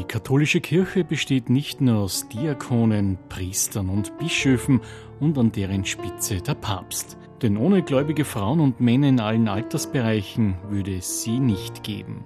Die 0.00 0.06
katholische 0.06 0.62
Kirche 0.62 1.04
besteht 1.04 1.50
nicht 1.50 1.82
nur 1.82 1.98
aus 1.98 2.26
Diakonen, 2.30 3.18
Priestern 3.28 3.90
und 3.90 4.16
Bischöfen 4.16 4.80
und 5.20 5.36
an 5.36 5.52
deren 5.52 5.84
Spitze 5.84 6.40
der 6.40 6.54
Papst. 6.54 7.18
Denn 7.42 7.58
ohne 7.58 7.82
gläubige 7.82 8.24
Frauen 8.24 8.60
und 8.60 8.80
Männer 8.80 9.08
in 9.08 9.20
allen 9.20 9.46
Altersbereichen 9.46 10.56
würde 10.70 10.96
es 10.96 11.22
sie 11.22 11.38
nicht 11.38 11.82
geben. 11.82 12.24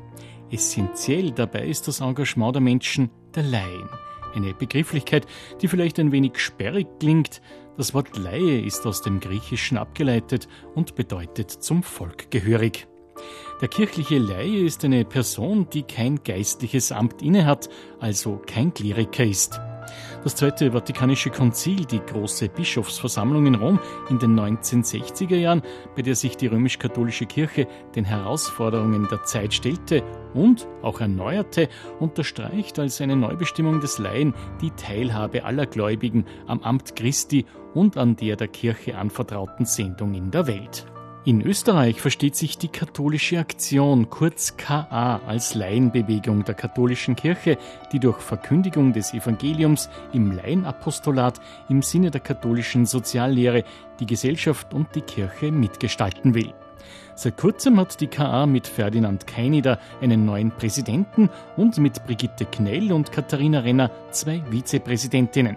Essentiell 0.53 1.33
dabei 1.33 1.67
ist 1.67 1.89
das 1.89 2.01
Engagement 2.01 2.55
der 2.55 2.63
Menschen, 2.63 3.11
der 3.35 3.43
Laien. 3.43 3.89
Eine 4.37 4.55
Begrifflichkeit, 4.55 5.27
die 5.61 5.67
vielleicht 5.67 5.99
ein 5.99 6.13
wenig 6.13 6.39
sperrig 6.39 6.87
klingt. 7.01 7.43
Das 7.77 7.93
Wort 7.93 8.17
Laie 8.17 8.61
ist 8.65 8.87
aus 8.87 9.03
dem 9.03 9.19
Griechischen 9.19 9.79
abgeleitet 9.79 10.47
und 10.77 10.95
bedeutet 10.95 11.51
zum 11.51 11.83
Volk 11.83 12.31
gehörig. 12.31 12.87
Der 13.65 13.71
kirchliche 13.71 14.19
Laie 14.19 14.67
ist 14.67 14.85
eine 14.85 15.07
Person, 15.07 15.71
die 15.73 15.85
kein 15.85 16.23
geistliches 16.23 16.93
Amt 16.93 17.23
innehat, 17.23 17.71
also 17.99 18.39
kein 18.47 18.75
Kleriker 18.75 19.25
ist. 19.25 19.59
Das 20.23 20.37
Zweite 20.37 20.73
Vatikanische 20.73 21.31
Konzil, 21.31 21.87
die 21.87 22.01
große 22.01 22.51
Bischofsversammlung 22.51 23.47
in 23.47 23.55
Rom 23.55 23.81
in 24.11 24.19
den 24.19 24.39
1960er 24.39 25.37
Jahren, 25.37 25.63
bei 25.97 26.03
der 26.03 26.15
sich 26.15 26.37
die 26.37 26.49
römisch-katholische 26.49 27.25
Kirche 27.25 27.67
den 27.95 28.05
Herausforderungen 28.05 29.09
der 29.11 29.25
Zeit 29.25 29.55
stellte 29.55 30.03
und 30.35 30.69
auch 30.83 31.01
erneuerte, 31.01 31.71
unterstreicht 32.01 32.79
als 32.79 33.01
eine 33.01 33.17
Neubestimmung 33.17 33.81
des 33.81 33.99
Laien 33.99 34.35
die 34.61 34.73
Teilhabe 34.73 35.47
aller 35.47 35.65
Gläubigen 35.65 36.27
am 36.47 36.61
Amt 36.61 36.97
Christi 36.97 37.47
und 37.73 37.97
an 37.97 38.15
der 38.17 38.37
der 38.37 38.49
Kirche 38.49 38.99
anvertrauten 38.99 39.65
Sendung 39.65 40.13
in 40.13 40.31
der 40.31 40.47
Welt. 40.47 40.87
In 41.27 41.41
Österreich 41.41 42.03
versteht 42.03 42.37
sich 42.37 42.59
die 42.59 42.69
katholische 42.69 43.39
Aktion, 43.39 44.11
kurz 44.11 44.59
KA, 44.59 45.23
als 45.27 45.55
Laienbewegung 45.55 46.45
der 46.45 46.55
katholischen 46.55 47.17
Kirche, 47.17 47.57
die 47.93 47.99
durch 47.99 48.19
Verkündigung 48.19 48.93
des 48.93 49.15
Evangeliums 49.15 49.89
im 50.13 50.33
Laienapostolat 50.33 51.41
im 51.71 51.81
Sinne 51.81 52.11
der 52.11 52.21
katholischen 52.21 52.85
Soziallehre 52.85 53.65
die 54.01 54.07
Gesellschaft 54.07 54.75
und 54.75 54.95
die 54.95 55.01
Kirche 55.01 55.51
mitgestalten 55.51 56.35
will. 56.35 56.53
Seit 57.15 57.39
kurzem 57.39 57.81
hat 57.81 58.03
die 58.03 58.09
KA 58.09 58.45
mit 58.45 58.67
Ferdinand 58.67 59.27
Keinider 59.27 59.79
einen 60.03 60.27
neuen 60.27 60.51
Präsidenten 60.51 61.31
und 61.57 61.79
mit 61.79 62.05
Brigitte 62.05 62.45
Knell 62.45 62.93
und 62.93 63.13
Katharina 63.13 63.61
Renner 63.61 63.91
zwei 64.11 64.43
Vizepräsidentinnen. 64.51 65.57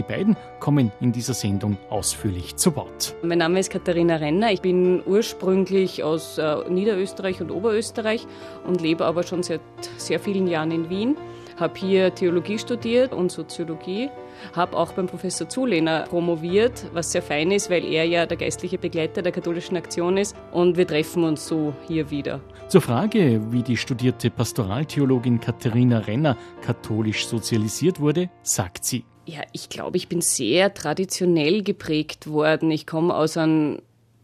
Die 0.00 0.14
beiden 0.14 0.34
kommen 0.60 0.90
in 1.02 1.12
dieser 1.12 1.34
Sendung 1.34 1.76
ausführlich 1.90 2.56
zu 2.56 2.74
Wort. 2.74 3.14
Mein 3.22 3.36
Name 3.36 3.60
ist 3.60 3.70
Katharina 3.70 4.16
Renner. 4.16 4.50
Ich 4.50 4.62
bin 4.62 5.02
ursprünglich 5.04 6.02
aus 6.02 6.38
äh, 6.38 6.56
Niederösterreich 6.70 7.42
und 7.42 7.50
Oberösterreich 7.50 8.26
und 8.66 8.80
lebe 8.80 9.04
aber 9.04 9.24
schon 9.24 9.42
seit 9.42 9.60
sehr 9.98 10.18
vielen 10.18 10.46
Jahren 10.46 10.70
in 10.70 10.88
Wien. 10.88 11.18
Habe 11.58 11.78
hier 11.78 12.14
Theologie 12.14 12.58
studiert 12.58 13.12
und 13.12 13.30
Soziologie 13.30 14.08
habe 14.56 14.74
auch 14.74 14.92
beim 14.92 15.06
Professor 15.06 15.46
Zulehner 15.46 16.04
promoviert, 16.08 16.86
was 16.94 17.12
sehr 17.12 17.20
fein 17.20 17.50
ist, 17.50 17.68
weil 17.68 17.84
er 17.84 18.04
ja 18.04 18.24
der 18.24 18.38
geistliche 18.38 18.78
Begleiter 18.78 19.20
der 19.20 19.32
katholischen 19.32 19.76
Aktion 19.76 20.16
ist 20.16 20.34
und 20.50 20.78
wir 20.78 20.86
treffen 20.86 21.24
uns 21.24 21.46
so 21.46 21.74
hier 21.86 22.10
wieder. 22.10 22.40
Zur 22.68 22.80
Frage, 22.80 23.42
wie 23.52 23.62
die 23.62 23.76
studierte 23.76 24.30
Pastoraltheologin 24.30 25.40
Katharina 25.40 25.98
Renner 25.98 26.38
katholisch 26.62 27.26
sozialisiert 27.26 28.00
wurde, 28.00 28.30
sagt 28.42 28.86
sie. 28.86 29.04
Ja, 29.26 29.42
ich 29.52 29.68
glaube, 29.68 29.96
ich 29.96 30.08
bin 30.08 30.20
sehr 30.20 30.74
traditionell 30.74 31.62
geprägt 31.62 32.28
worden. 32.28 32.70
Ich 32.70 32.86
komme 32.86 33.14
aus 33.14 33.36
einem 33.36 33.80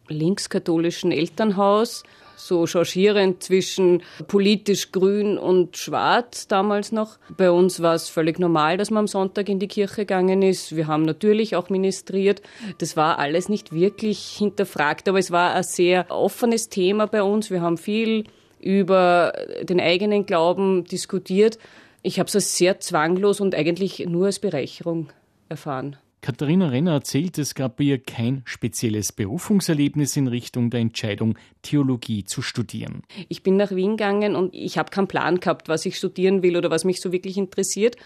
linkskatholischen 0.08 1.12
Elternhaus 1.12 2.02
so 2.36 2.66
changierend 2.66 3.42
zwischen 3.42 4.02
politisch 4.28 4.92
grün 4.92 5.38
und 5.38 5.76
schwarz 5.76 6.46
damals 6.46 6.92
noch. 6.92 7.18
Bei 7.36 7.50
uns 7.50 7.80
war 7.80 7.94
es 7.94 8.08
völlig 8.08 8.38
normal, 8.38 8.76
dass 8.76 8.90
man 8.90 9.00
am 9.00 9.06
Sonntag 9.06 9.48
in 9.48 9.58
die 9.58 9.68
Kirche 9.68 10.02
gegangen 10.02 10.42
ist. 10.42 10.76
Wir 10.76 10.86
haben 10.86 11.02
natürlich 11.02 11.56
auch 11.56 11.70
ministriert. 11.70 12.42
Das 12.78 12.96
war 12.96 13.18
alles 13.18 13.48
nicht 13.48 13.72
wirklich 13.72 14.36
hinterfragt, 14.38 15.08
aber 15.08 15.18
es 15.18 15.30
war 15.30 15.54
ein 15.54 15.62
sehr 15.62 16.06
offenes 16.10 16.68
Thema 16.68 17.06
bei 17.06 17.22
uns. 17.22 17.50
Wir 17.50 17.62
haben 17.62 17.78
viel 17.78 18.24
über 18.60 19.32
den 19.62 19.80
eigenen 19.80 20.26
Glauben 20.26 20.84
diskutiert. 20.84 21.58
Ich 22.06 22.20
habe 22.20 22.28
es 22.32 22.56
sehr 22.56 22.78
zwanglos 22.78 23.40
und 23.40 23.52
eigentlich 23.56 24.06
nur 24.06 24.26
als 24.26 24.38
Bereicherung 24.38 25.08
erfahren. 25.48 25.96
Katharina 26.20 26.68
Renner 26.68 26.92
erzählt, 26.92 27.36
es 27.36 27.56
gab 27.56 27.78
bei 27.78 27.84
ihr 27.84 27.98
kein 27.98 28.42
spezielles 28.44 29.10
Berufungserlebnis 29.10 30.16
in 30.16 30.28
Richtung 30.28 30.70
der 30.70 30.78
Entscheidung, 30.78 31.36
Theologie 31.62 32.22
zu 32.22 32.42
studieren. 32.42 33.02
Ich 33.28 33.42
bin 33.42 33.56
nach 33.56 33.72
Wien 33.72 33.96
gegangen 33.96 34.36
und 34.36 34.54
ich 34.54 34.78
habe 34.78 34.90
keinen 34.90 35.08
Plan 35.08 35.40
gehabt, 35.40 35.68
was 35.68 35.84
ich 35.84 35.98
studieren 35.98 36.44
will 36.44 36.56
oder 36.56 36.70
was 36.70 36.84
mich 36.84 37.00
so 37.00 37.10
wirklich 37.10 37.36
interessiert. 37.36 37.96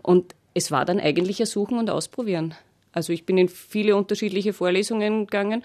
Und 0.00 0.34
es 0.54 0.70
war 0.70 0.86
dann 0.86 0.98
eigentlich 0.98 1.38
ein 1.38 1.46
Suchen 1.46 1.76
und 1.76 1.90
Ausprobieren. 1.90 2.54
Also 2.92 3.12
ich 3.12 3.26
bin 3.26 3.36
in 3.36 3.50
viele 3.50 3.96
unterschiedliche 3.96 4.54
Vorlesungen 4.54 5.26
gegangen 5.26 5.62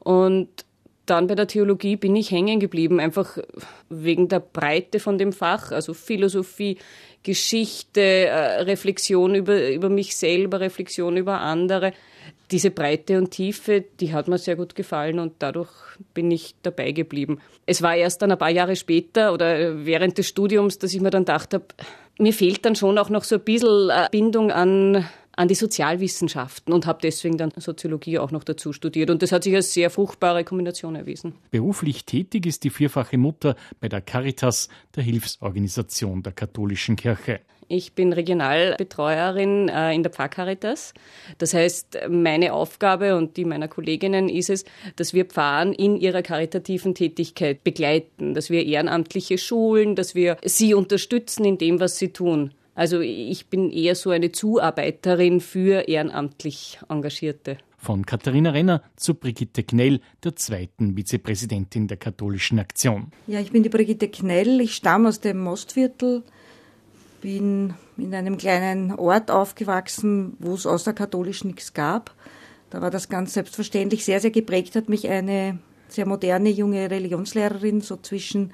und 0.00 0.48
dann 1.10 1.26
bei 1.26 1.34
der 1.34 1.48
Theologie 1.48 1.96
bin 1.96 2.14
ich 2.14 2.30
hängen 2.30 2.60
geblieben, 2.60 3.00
einfach 3.00 3.38
wegen 3.88 4.28
der 4.28 4.38
Breite 4.38 5.00
von 5.00 5.18
dem 5.18 5.32
Fach, 5.32 5.72
also 5.72 5.92
Philosophie, 5.92 6.78
Geschichte, 7.22 8.00
äh, 8.00 8.62
Reflexion 8.62 9.34
über, 9.34 9.70
über 9.70 9.88
mich 9.88 10.16
selber, 10.16 10.60
Reflexion 10.60 11.16
über 11.16 11.40
andere. 11.40 11.92
Diese 12.50 12.70
Breite 12.70 13.18
und 13.18 13.30
Tiefe, 13.30 13.84
die 14.00 14.12
hat 14.12 14.26
mir 14.26 14.38
sehr 14.38 14.56
gut 14.56 14.74
gefallen 14.74 15.18
und 15.18 15.34
dadurch 15.38 15.70
bin 16.14 16.30
ich 16.30 16.54
dabei 16.62 16.92
geblieben. 16.92 17.40
Es 17.66 17.82
war 17.82 17.94
erst 17.94 18.22
dann 18.22 18.32
ein 18.32 18.38
paar 18.38 18.50
Jahre 18.50 18.74
später 18.74 19.32
oder 19.32 19.84
während 19.84 20.18
des 20.18 20.28
Studiums, 20.28 20.78
dass 20.78 20.92
ich 20.92 21.00
mir 21.00 21.10
dann 21.10 21.24
gedacht 21.24 21.54
habe, 21.54 21.66
mir 22.18 22.32
fehlt 22.32 22.64
dann 22.64 22.76
schon 22.76 22.98
auch 22.98 23.08
noch 23.08 23.24
so 23.24 23.36
ein 23.36 23.42
bisschen 23.42 23.90
äh, 23.90 24.08
Bindung 24.10 24.50
an 24.50 25.06
an 25.36 25.48
die 25.48 25.54
Sozialwissenschaften 25.54 26.72
und 26.72 26.86
habe 26.86 27.00
deswegen 27.02 27.38
dann 27.38 27.52
Soziologie 27.56 28.18
auch 28.18 28.30
noch 28.30 28.44
dazu 28.44 28.72
studiert. 28.72 29.10
Und 29.10 29.22
das 29.22 29.32
hat 29.32 29.44
sich 29.44 29.54
als 29.54 29.72
sehr 29.72 29.90
fruchtbare 29.90 30.44
Kombination 30.44 30.96
erwiesen. 30.96 31.34
Beruflich 31.50 32.04
tätig 32.04 32.46
ist 32.46 32.64
die 32.64 32.70
vierfache 32.70 33.18
Mutter 33.18 33.56
bei 33.80 33.88
der 33.88 34.00
Caritas, 34.00 34.68
der 34.96 35.02
Hilfsorganisation 35.02 36.22
der 36.22 36.32
katholischen 36.32 36.96
Kirche. 36.96 37.40
Ich 37.72 37.92
bin 37.92 38.12
Regionalbetreuerin 38.12 39.68
äh, 39.68 39.94
in 39.94 40.02
der 40.02 40.10
Pfarrcaritas. 40.10 40.92
Das 41.38 41.54
heißt, 41.54 41.98
meine 42.08 42.52
Aufgabe 42.52 43.16
und 43.16 43.36
die 43.36 43.44
meiner 43.44 43.68
Kolleginnen 43.68 44.28
ist 44.28 44.50
es, 44.50 44.64
dass 44.96 45.14
wir 45.14 45.24
Pfarren 45.24 45.72
in 45.72 45.96
ihrer 45.96 46.22
karitativen 46.22 46.96
Tätigkeit 46.96 47.62
begleiten, 47.62 48.34
dass 48.34 48.50
wir 48.50 48.66
Ehrenamtliche 48.66 49.38
schulen, 49.38 49.94
dass 49.94 50.16
wir 50.16 50.36
sie 50.44 50.74
unterstützen 50.74 51.44
in 51.44 51.58
dem, 51.58 51.78
was 51.78 51.96
sie 51.96 52.08
tun. 52.08 52.50
Also 52.74 53.00
ich 53.00 53.48
bin 53.48 53.70
eher 53.70 53.94
so 53.94 54.10
eine 54.10 54.32
Zuarbeiterin 54.32 55.40
für 55.40 55.88
ehrenamtlich 55.88 56.78
Engagierte. 56.88 57.58
Von 57.76 58.04
Katharina 58.04 58.50
Renner 58.50 58.82
zu 58.96 59.14
Brigitte 59.14 59.62
Knell, 59.62 60.00
der 60.22 60.36
zweiten 60.36 60.96
Vizepräsidentin 60.96 61.88
der 61.88 61.96
Katholischen 61.96 62.58
Aktion. 62.58 63.10
Ja, 63.26 63.40
ich 63.40 63.52
bin 63.52 63.62
die 63.62 63.70
Brigitte 63.70 64.08
Knell. 64.08 64.60
Ich 64.60 64.74
stamme 64.74 65.08
aus 65.08 65.20
dem 65.20 65.40
Mostviertel, 65.40 66.22
bin 67.22 67.74
in 67.96 68.14
einem 68.14 68.36
kleinen 68.36 68.92
Ort 68.92 69.30
aufgewachsen, 69.30 70.36
wo 70.38 70.54
es 70.54 70.66
außer 70.66 70.92
katholisch 70.92 71.44
nichts 71.44 71.72
gab. 71.72 72.14
Da 72.68 72.80
war 72.80 72.90
das 72.90 73.08
ganz 73.08 73.34
selbstverständlich. 73.34 74.04
Sehr, 74.04 74.20
sehr 74.20 74.30
geprägt 74.30 74.76
hat 74.76 74.88
mich 74.88 75.08
eine 75.08 75.58
sehr 75.88 76.06
moderne 76.06 76.50
junge 76.50 76.90
Religionslehrerin, 76.90 77.80
so 77.80 77.96
zwischen 77.96 78.52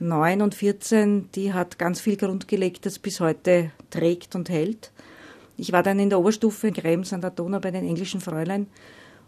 9 0.00 0.42
und 0.42 0.54
14, 0.54 1.30
die 1.34 1.52
hat 1.52 1.78
ganz 1.78 2.00
viel 2.00 2.16
Grund 2.16 2.48
gelegt, 2.48 2.86
das 2.86 2.98
bis 2.98 3.20
heute 3.20 3.70
trägt 3.90 4.34
und 4.34 4.48
hält. 4.48 4.90
Ich 5.56 5.72
war 5.72 5.82
dann 5.82 5.98
in 5.98 6.08
der 6.08 6.18
Oberstufe 6.18 6.68
in 6.68 6.74
Krems 6.74 7.12
an 7.12 7.20
der 7.20 7.30
Donau 7.30 7.60
bei 7.60 7.70
den 7.70 7.86
englischen 7.86 8.20
Fräulein 8.20 8.66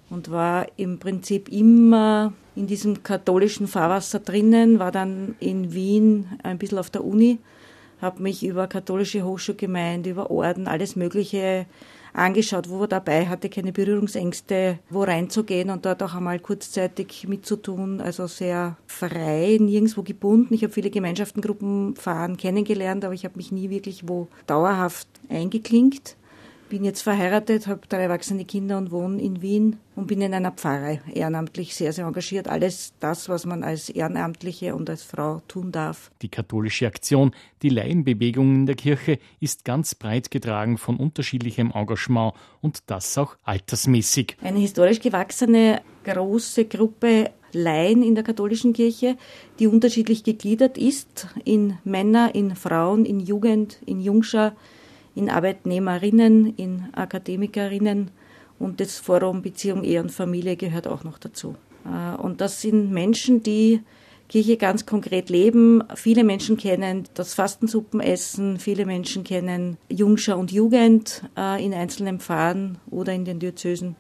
und 0.09 0.31
war 0.31 0.67
im 0.77 0.99
Prinzip 0.99 1.51
immer 1.51 2.33
in 2.57 2.67
diesem 2.67 3.03
katholischen 3.03 3.69
Fahrwasser 3.69 4.21
drinnen, 4.21 4.79
war 4.79 4.93
dann 4.93 5.35
in 5.41 5.75
Wien 5.75 6.29
ein 6.43 6.59
bisschen 6.59 6.79
auf 6.79 6.91
der 6.91 7.05
Uni, 7.05 7.39
habe 8.01 8.23
mich 8.23 8.45
über 8.45 8.67
katholische 8.67 9.25
Hochschulgemeinde, 9.25 10.11
über 10.11 10.31
Orden, 10.31 10.69
alles 10.69 10.97
Mögliche 10.97 11.67
angeschaut, 12.13 12.69
wo 12.69 12.83
er 12.83 12.89
dabei 12.89 13.27
hatte, 13.27 13.49
keine 13.49 13.73
Berührungsängste, 13.73 14.79
wo 14.91 15.03
reinzugehen 15.03 15.71
und 15.71 15.87
dort 15.87 16.03
auch 16.03 16.15
einmal 16.15 16.39
kurzzeitig 16.39 17.27
mitzutun. 17.29 18.01
Also 18.01 18.27
sehr 18.27 18.77
frei, 18.87 19.59
nirgendwo 19.61 20.03
gebunden. 20.03 20.55
Ich 20.55 20.63
habe 20.63 20.73
viele 20.73 20.91
Gemeinschaften, 20.91 21.43
fahren 21.97 22.37
kennengelernt, 22.37 23.05
aber 23.05 23.15
ich 23.15 23.25
habe 23.25 23.37
mich 23.37 23.53
nie 23.53 23.71
wirklich 23.71 24.09
wo 24.09 24.29
dauerhaft 24.47 25.09
eingeklinkt 25.29 26.17
bin 26.73 26.85
jetzt 26.85 27.03
verheiratet, 27.03 27.67
habe 27.67 27.83
drei 27.87 28.05
erwachsene 28.05 28.47
Kinder 28.47 28.79
und 28.79 28.91
wohne 28.91 29.21
in 29.21 29.43
Wien 29.43 29.77
und 29.95 30.07
bin 30.07 30.23
in 30.23 30.33
einer 30.33 30.53
Pfarrei 30.53 31.03
ehrenamtlich 31.13 31.75
sehr, 31.75 31.93
sehr 31.93 32.07
engagiert. 32.07 32.49
Alles 32.49 32.95
das, 32.99 33.29
was 33.29 33.45
man 33.45 33.63
als 33.63 33.91
Ehrenamtliche 33.91 34.75
und 34.75 34.89
als 34.89 35.03
Frau 35.03 35.43
tun 35.49 35.71
darf. 35.71 36.11
Die 36.23 36.31
katholische 36.31 36.87
Aktion, 36.87 37.33
die 37.61 37.69
Laienbewegung 37.69 38.55
in 38.55 38.65
der 38.65 38.75
Kirche, 38.75 39.19
ist 39.39 39.67
ganz 39.67 39.95
breit 39.95 40.31
getragen 40.31 40.79
von 40.79 40.97
unterschiedlichem 40.97 41.73
Engagement 41.75 42.33
und 42.63 42.85
das 42.87 43.19
auch 43.19 43.37
altersmäßig. 43.43 44.39
Eine 44.41 44.61
historisch 44.61 45.01
gewachsene 45.01 45.83
große 46.05 46.65
Gruppe 46.65 47.33
Laien 47.53 48.03
in 48.03 48.15
der 48.15 48.25
katholischen 48.25 48.73
Kirche, 48.73 49.19
die 49.59 49.67
unterschiedlich 49.67 50.25
gegliedert 50.25 50.79
ist 50.79 51.27
in 51.45 51.77
Männer, 51.85 52.35
in 52.35 52.57
Frauen, 52.57 53.05
in 53.05 53.21
Jugend, 53.21 53.77
in 53.85 54.01
Jungschar, 54.01 54.57
in 55.15 55.31
Arbeitnehmerinnen, 55.31 56.55
in 56.57 56.89
Akademikerinnen 56.93 58.11
und 58.59 58.81
das 58.81 58.99
Forum 58.99 59.43
Beziehung, 59.43 59.85
Ehe 59.85 60.01
und 60.01 60.11
Familie 60.11 60.57
gehört 60.57 60.87
auch 60.87 61.05
noch 61.05 61.19
dazu. 61.19 61.57
Äh, 61.85 62.17
und 62.17 62.41
das 62.41 62.61
sind 62.61 62.91
Menschen, 62.91 63.43
die 63.43 63.81
Kirche 64.29 64.57
ganz 64.57 64.87
konkret 64.87 65.29
leben. 65.29 65.85
Viele 65.95 66.25
Menschen 66.25 66.57
kennen 66.57 67.05
das 67.15 67.35
Fastensuppenessen, 67.35 68.59
viele 68.59 68.87
Menschen 68.87 69.25
kennen 69.25 69.77
Jungschar 69.91 70.39
und 70.39 70.51
Jugend 70.51 71.23
äh, 71.37 71.63
in 71.63 71.75
einzelnen 71.75 72.19
Pfarren 72.19 72.79
oder 72.91 73.13
in 73.13 73.25
den 73.25 73.41
Diözesen 73.41 73.97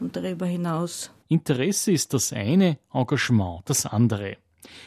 und 0.00 0.16
darüber 0.16 0.46
hinaus. 0.46 1.10
Interesse 1.28 1.92
ist 1.92 2.14
das 2.14 2.32
eine, 2.32 2.78
Engagement 2.92 3.62
das 3.66 3.84
andere. 3.86 4.36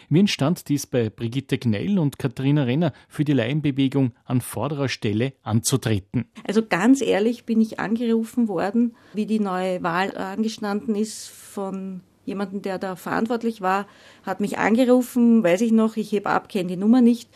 Wie 0.10 0.20
entstand 0.20 0.70
dies 0.70 0.88
bei 0.88 1.10
Brigitte 1.10 1.58
Gnell 1.58 2.00
und 2.00 2.20
Katharina 2.20 2.64
Renner 2.64 2.94
für 3.08 3.24
die 3.24 3.34
Laienbewegung 3.34 4.12
an 4.26 4.42
vorderer 4.42 4.90
Stelle 4.90 5.34
anzutreten? 5.44 6.26
Also 6.48 6.66
ganz 6.66 7.02
ehrlich 7.02 7.46
bin 7.46 7.62
ich 7.62 7.80
angerufen 7.80 8.48
worden, 8.48 8.96
wie 9.14 9.26
die 9.26 9.40
neue 9.40 9.84
Wahl 9.84 10.16
angestanden 10.18 10.96
ist 10.96 11.30
von 11.30 12.02
jemanden, 12.26 12.62
der 12.62 12.78
da 12.78 12.96
verantwortlich 12.96 13.62
war, 13.62 13.88
hat 14.24 14.42
mich 14.42 14.58
angerufen, 14.58 15.44
weiß 15.44 15.62
ich 15.62 15.72
noch, 15.72 15.98
ich 15.98 16.12
hebe 16.12 16.30
ab, 16.30 16.50
kenne 16.50 16.70
die 16.70 16.78
Nummer 16.78 17.02
nicht. 17.02 17.30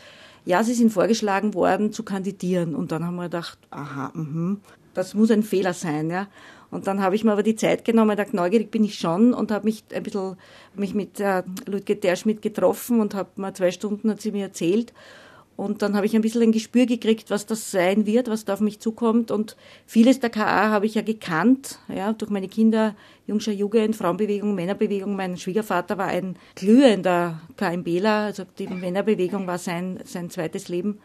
Ja, 0.44 0.62
sie 0.62 0.74
sind 0.74 0.92
vorgeschlagen 0.92 1.54
worden 1.54 1.92
zu 1.92 2.02
kandidieren. 2.02 2.74
Und 2.74 2.92
dann 2.92 3.04
haben 3.04 3.16
wir 3.16 3.24
gedacht, 3.24 3.58
aha, 3.70 4.10
mh, 4.14 4.58
das 4.92 5.14
muss 5.14 5.30
ein 5.30 5.42
Fehler 5.42 5.72
sein, 5.72 6.10
ja. 6.10 6.26
Und 6.72 6.88
dann 6.88 7.00
habe 7.00 7.14
ich 7.14 7.22
mir 7.22 7.32
aber 7.32 7.44
die 7.44 7.54
Zeit 7.54 7.84
genommen, 7.84 8.16
gedacht, 8.16 8.34
neugierig 8.34 8.72
bin 8.72 8.82
ich 8.82 8.98
schon 8.98 9.32
und 9.34 9.52
habe 9.52 9.66
mich 9.66 9.84
ein 9.94 10.02
bisschen 10.02 10.36
mich 10.74 10.94
mit 10.94 11.20
äh, 11.20 11.44
Ludwig 11.66 12.00
Derschmidt 12.00 12.42
getroffen 12.42 13.00
und 13.00 13.14
habe 13.14 13.28
mal 13.36 13.54
zwei 13.54 13.70
Stunden 13.70 14.10
hat 14.10 14.20
sie 14.20 14.32
mir 14.32 14.46
erzählt 14.46 14.92
und 15.56 15.82
dann 15.82 15.94
habe 15.94 16.06
ich 16.06 16.16
ein 16.16 16.22
bisschen 16.22 16.42
ein 16.42 16.52
Gespür 16.52 16.86
gekriegt, 16.86 17.30
was 17.30 17.46
das 17.46 17.70
sein 17.70 18.06
wird, 18.06 18.28
was 18.28 18.44
da 18.44 18.54
auf 18.54 18.60
mich 18.60 18.80
zukommt. 18.80 19.30
Und 19.30 19.56
vieles 19.86 20.18
der 20.18 20.30
KA 20.30 20.70
habe 20.70 20.86
ich 20.86 20.94
ja 20.94 21.02
gekannt, 21.02 21.78
ja, 21.94 22.12
durch 22.12 22.30
meine 22.30 22.48
Kinder, 22.48 22.96
Jungscher 23.26 23.52
Jugend, 23.52 23.94
Frauenbewegung, 23.94 24.54
Männerbewegung. 24.54 25.14
Mein 25.14 25.36
Schwiegervater 25.36 25.98
war 25.98 26.06
ein 26.06 26.36
glühender 26.54 27.40
KMBler, 27.56 28.10
also 28.10 28.44
die 28.58 28.66
Männerbewegung 28.66 29.46
war 29.46 29.58
sein, 29.58 30.00
sein 30.04 30.30
zweites 30.30 30.68
Leben. 30.68 30.98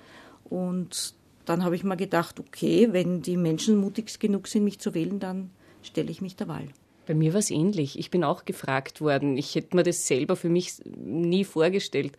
Und 0.45 1.13
dann 1.45 1.63
habe 1.63 1.75
ich 1.75 1.83
mir 1.83 1.97
gedacht, 1.97 2.39
okay, 2.39 2.89
wenn 2.91 3.21
die 3.21 3.37
Menschen 3.37 3.77
mutig 3.77 4.17
genug 4.19 4.47
sind, 4.47 4.63
mich 4.63 4.79
zu 4.79 4.93
wählen, 4.93 5.19
dann 5.19 5.51
stelle 5.81 6.11
ich 6.11 6.21
mich 6.21 6.35
der 6.35 6.47
Wahl. 6.47 6.67
Bei 7.05 7.13
mir 7.13 7.33
war 7.33 7.39
es 7.39 7.51
ähnlich. 7.51 7.97
Ich 7.97 8.11
bin 8.11 8.23
auch 8.23 8.43
gefragt 8.43 8.99
worden. 8.99 9.37
Ich 9.37 9.55
hätte 9.55 9.75
mir 9.75 9.83
das 9.83 10.07
selber 10.07 10.35
für 10.35 10.49
mich 10.49 10.79
nie 10.85 11.45
vorgestellt. 11.45 12.17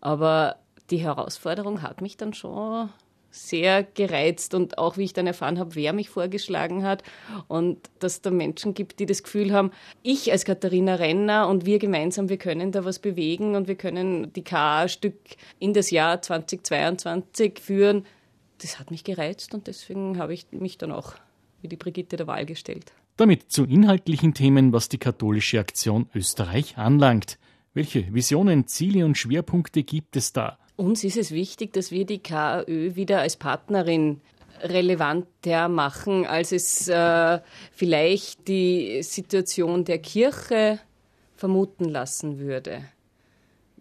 Aber 0.00 0.56
die 0.90 0.98
Herausforderung 0.98 1.82
hat 1.82 2.00
mich 2.00 2.16
dann 2.16 2.32
schon 2.32 2.88
sehr 3.30 3.82
gereizt 3.82 4.54
und 4.54 4.78
auch 4.78 4.96
wie 4.96 5.04
ich 5.04 5.12
dann 5.12 5.26
erfahren 5.26 5.58
habe, 5.58 5.74
wer 5.74 5.92
mich 5.92 6.08
vorgeschlagen 6.08 6.82
hat 6.82 7.02
und 7.46 7.78
dass 7.98 8.14
es 8.14 8.22
da 8.22 8.30
Menschen 8.30 8.72
gibt, 8.72 9.00
die 9.00 9.06
das 9.06 9.22
Gefühl 9.22 9.52
haben, 9.52 9.70
ich 10.02 10.32
als 10.32 10.44
Katharina 10.44 10.94
Renner 10.94 11.46
und 11.48 11.66
wir 11.66 11.78
gemeinsam, 11.78 12.30
wir 12.30 12.38
können 12.38 12.72
da 12.72 12.84
was 12.84 12.98
bewegen 12.98 13.54
und 13.54 13.68
wir 13.68 13.74
können 13.74 14.32
die 14.32 14.44
KA-Stück 14.44 15.18
in 15.58 15.74
das 15.74 15.90
Jahr 15.90 16.22
2022 16.22 17.60
führen. 17.60 18.06
Das 18.62 18.80
hat 18.80 18.90
mich 18.90 19.04
gereizt 19.04 19.52
und 19.54 19.66
deswegen 19.66 20.18
habe 20.18 20.32
ich 20.32 20.46
mich 20.50 20.78
dann 20.78 20.90
auch 20.90 21.14
wie 21.60 21.68
die 21.68 21.76
Brigitte 21.76 22.16
der 22.16 22.26
Wahl 22.26 22.46
gestellt. 22.46 22.92
Damit 23.16 23.50
zu 23.50 23.64
inhaltlichen 23.64 24.34
Themen, 24.34 24.72
was 24.72 24.88
die 24.88 24.98
katholische 24.98 25.58
Aktion 25.58 26.08
Österreich 26.14 26.78
anlangt. 26.78 27.38
Welche 27.74 28.12
Visionen, 28.14 28.66
Ziele 28.66 29.04
und 29.04 29.18
Schwerpunkte 29.18 29.82
gibt 29.82 30.16
es 30.16 30.32
da? 30.32 30.58
Uns 30.76 31.02
ist 31.02 31.16
es 31.16 31.32
wichtig, 31.32 31.72
dass 31.72 31.90
wir 31.90 32.06
die 32.06 32.20
KAÖ 32.20 32.94
wieder 32.94 33.20
als 33.20 33.36
Partnerin 33.36 34.20
relevanter 34.62 35.68
machen, 35.68 36.26
als 36.26 36.52
es 36.52 36.88
äh, 36.88 37.40
vielleicht 37.72 38.48
die 38.48 39.02
Situation 39.02 39.84
der 39.84 39.98
Kirche 39.98 40.78
vermuten 41.34 41.84
lassen 41.84 42.38
würde. 42.38 42.84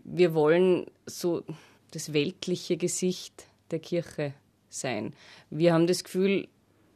Wir 0.04 0.34
wollen 0.34 0.86
so 1.06 1.44
das 1.92 2.14
weltliche 2.14 2.78
Gesicht 2.78 3.48
der 3.72 3.80
Kirche 3.80 4.34
sein. 4.70 5.14
Wir 5.50 5.74
haben 5.74 5.88
das 5.88 6.04
Gefühl, 6.04 6.48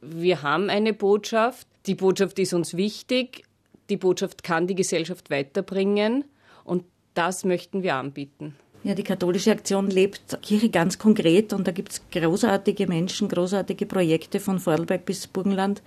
wir 0.01 0.41
haben 0.41 0.69
eine 0.69 0.93
Botschaft, 0.93 1.67
die 1.85 1.95
Botschaft 1.95 2.39
ist 2.39 2.53
uns 2.53 2.75
wichtig, 2.75 3.43
die 3.89 3.97
Botschaft 3.97 4.43
kann 4.43 4.67
die 4.67 4.75
Gesellschaft 4.75 5.29
weiterbringen. 5.29 6.23
Und 6.63 6.83
das 7.13 7.43
möchten 7.43 7.83
wir 7.83 7.95
anbieten. 7.95 8.55
Ja, 8.83 8.95
die 8.95 9.03
katholische 9.03 9.51
Aktion 9.51 9.89
lebt 9.89 10.41
Kirche 10.41 10.69
ganz 10.69 10.97
konkret. 10.97 11.53
Und 11.53 11.67
da 11.67 11.71
gibt 11.71 11.91
es 11.91 12.01
großartige 12.11 12.87
Menschen, 12.87 13.27
großartige 13.27 13.85
Projekte 13.85 14.39
von 14.39 14.59
Vorarlberg 14.59 15.05
bis 15.05 15.27
Burgenland. 15.27 15.83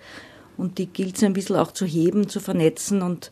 Und 0.55 0.77
die 0.77 0.85
gilt 0.85 1.17
es 1.17 1.23
ein 1.23 1.33
bisschen 1.33 1.57
auch 1.57 1.71
zu 1.71 1.85
heben, 1.85 2.29
zu 2.29 2.39
vernetzen 2.39 3.01
und 3.01 3.31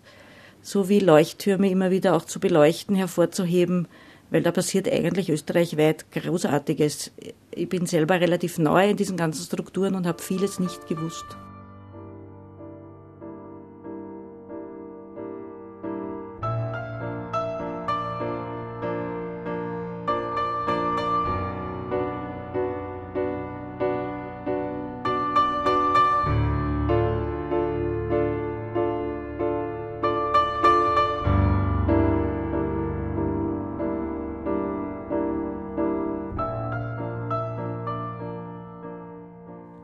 so 0.61 0.89
wie 0.89 0.99
Leuchttürme 0.99 1.69
immer 1.69 1.91
wieder 1.91 2.15
auch 2.15 2.25
zu 2.25 2.39
beleuchten, 2.39 2.95
hervorzuheben, 2.95 3.87
weil 4.33 4.41
da 4.41 4.51
passiert 4.51 4.91
eigentlich 4.91 5.29
österreichweit 5.29 6.11
Großartiges. 6.11 7.11
Ich 7.51 7.69
bin 7.69 7.85
selber 7.85 8.19
relativ 8.19 8.57
neu 8.57 8.89
in 8.89 8.97
diesen 8.97 9.15
ganzen 9.15 9.45
Strukturen 9.45 9.93
und 9.93 10.07
habe 10.07 10.21
vieles 10.23 10.59
nicht 10.59 10.87
gewusst. 10.87 11.25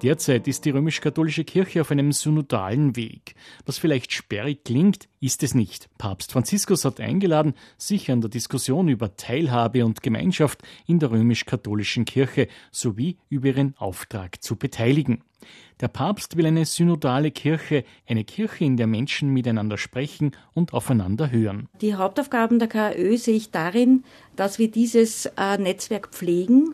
Derzeit 0.09 0.47
ist 0.47 0.65
die 0.65 0.71
römisch-katholische 0.71 1.43
Kirche 1.43 1.81
auf 1.81 1.91
einem 1.91 2.11
synodalen 2.11 2.95
Weg. 2.95 3.35
Was 3.67 3.77
vielleicht 3.77 4.11
sperrig 4.11 4.63
klingt, 4.63 5.07
ist 5.19 5.43
es 5.43 5.53
nicht. 5.53 5.87
Papst 5.99 6.31
Franziskus 6.31 6.83
hat 6.83 6.99
eingeladen, 6.99 7.53
sich 7.77 8.09
an 8.09 8.19
der 8.19 8.31
Diskussion 8.31 8.87
über 8.87 9.15
Teilhabe 9.17 9.85
und 9.85 10.01
Gemeinschaft 10.01 10.63
in 10.87 10.97
der 10.97 11.11
römisch-katholischen 11.11 12.05
Kirche 12.05 12.47
sowie 12.71 13.17
über 13.29 13.49
ihren 13.49 13.77
Auftrag 13.77 14.41
zu 14.41 14.55
beteiligen. 14.55 15.21
Der 15.79 15.89
Papst 15.89 16.37
will 16.37 16.47
eine 16.47 16.65
synodale 16.65 17.29
Kirche, 17.29 17.83
eine 18.07 18.23
Kirche, 18.23 18.65
in 18.65 18.77
der 18.77 18.87
Menschen 18.87 19.29
miteinander 19.29 19.77
sprechen 19.77 20.31
und 20.55 20.73
aufeinander 20.73 21.29
hören. 21.29 21.69
Die 21.81 21.93
Hauptaufgaben 21.93 22.57
der 22.57 22.67
KÖ 22.67 23.15
sehe 23.15 23.35
ich 23.35 23.51
darin, 23.51 24.03
dass 24.35 24.57
wir 24.57 24.71
dieses 24.71 25.27
äh, 25.37 25.59
Netzwerk 25.59 26.09
pflegen, 26.09 26.73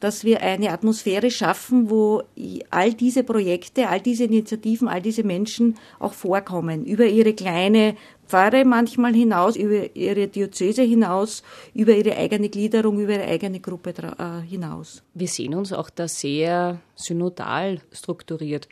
dass 0.00 0.24
wir 0.24 0.42
eine 0.42 0.70
Atmosphäre 0.70 1.30
schaffen, 1.30 1.90
wo 1.90 2.22
all 2.70 2.94
diese 2.94 3.24
Projekte, 3.24 3.88
all 3.88 4.00
diese 4.00 4.24
Initiativen, 4.24 4.88
all 4.88 5.02
diese 5.02 5.24
Menschen 5.24 5.76
auch 5.98 6.12
vorkommen, 6.12 6.84
über 6.84 7.06
ihre 7.06 7.34
kleine 7.34 7.96
Pfarre 8.26 8.64
manchmal 8.64 9.14
hinaus, 9.14 9.56
über 9.56 9.96
ihre 9.96 10.28
Diözese 10.28 10.82
hinaus, 10.82 11.42
über 11.74 11.94
ihre 11.96 12.16
eigene 12.16 12.48
Gliederung, 12.48 13.00
über 13.00 13.14
ihre 13.14 13.24
eigene 13.24 13.60
Gruppe 13.60 13.90
äh, 13.90 14.46
hinaus. 14.46 15.02
Wir 15.14 15.28
sehen 15.28 15.54
uns 15.54 15.72
auch 15.72 15.90
da 15.90 16.06
sehr 16.06 16.80
synodal 16.94 17.80
strukturiert 17.92 18.68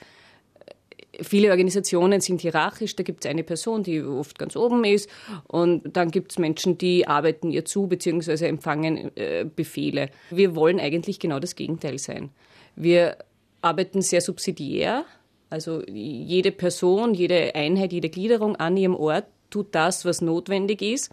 viele 1.20 1.50
Organisationen 1.50 2.20
sind 2.20 2.40
hierarchisch. 2.40 2.96
Da 2.96 3.02
gibt 3.02 3.24
es 3.24 3.30
eine 3.30 3.44
Person, 3.44 3.82
die 3.82 4.02
oft 4.02 4.38
ganz 4.38 4.56
oben 4.56 4.84
ist 4.84 5.10
und 5.46 5.96
dann 5.96 6.10
gibt 6.10 6.32
es 6.32 6.38
Menschen, 6.38 6.78
die 6.78 7.06
arbeiten 7.06 7.50
ihr 7.50 7.64
zu 7.64 7.86
bzw. 7.86 8.46
empfangen 8.46 9.16
äh, 9.16 9.44
Befehle. 9.44 10.10
Wir 10.30 10.54
wollen 10.54 10.80
eigentlich 10.80 11.18
genau 11.18 11.38
das 11.38 11.54
Gegenteil 11.54 11.98
sein. 11.98 12.30
Wir 12.74 13.16
arbeiten 13.62 14.02
sehr 14.02 14.20
subsidiär, 14.20 15.04
also 15.50 15.82
jede 15.86 16.52
Person, 16.52 17.14
jede 17.14 17.54
Einheit, 17.54 17.92
jede 17.92 18.10
Gliederung 18.10 18.56
an 18.56 18.76
ihrem 18.76 18.96
Ort 18.96 19.26
tut 19.50 19.74
das, 19.74 20.04
was 20.04 20.20
notwendig 20.20 20.82
ist. 20.82 21.10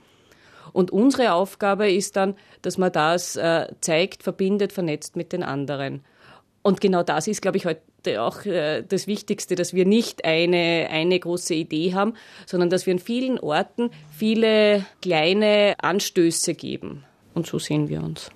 Und 0.72 0.92
unsere 0.92 1.34
Aufgabe 1.34 1.92
ist 1.92 2.16
dann, 2.16 2.36
dass 2.62 2.78
man 2.78 2.92
das 2.92 3.36
äh, 3.36 3.68
zeigt, 3.82 4.24
verbindet, 4.24 4.74
vernetzt 4.74 5.16
mit 5.16 5.32
den 5.34 5.44
anderen. 5.44 6.02
Und 6.64 6.82
genau 6.82 7.04
das 7.04 7.28
ist, 7.28 7.42
glaube 7.42 7.58
ich, 7.58 7.66
heute 7.66 7.82
auch 8.08 8.46
äh, 8.46 8.84
das 8.88 9.08
Wichtigste, 9.08 9.56
dass 9.56 9.74
wir 9.74 9.86
nicht 9.86 10.26
eine, 10.26 10.88
eine 10.90 11.20
große 11.20 11.54
Idee 11.54 11.94
haben, 11.94 12.14
sondern 12.46 12.70
dass 12.70 12.86
wir 12.86 12.94
an 12.94 13.00
vielen 13.00 13.40
Orten 13.40 13.90
viele 14.12 14.86
kleine 15.02 15.76
Anstöße 15.82 16.54
geben. 16.54 17.04
Und 17.34 17.48
so 17.48 17.60
sehen 17.60 17.90
wir 17.90 18.04
uns. 18.04 18.32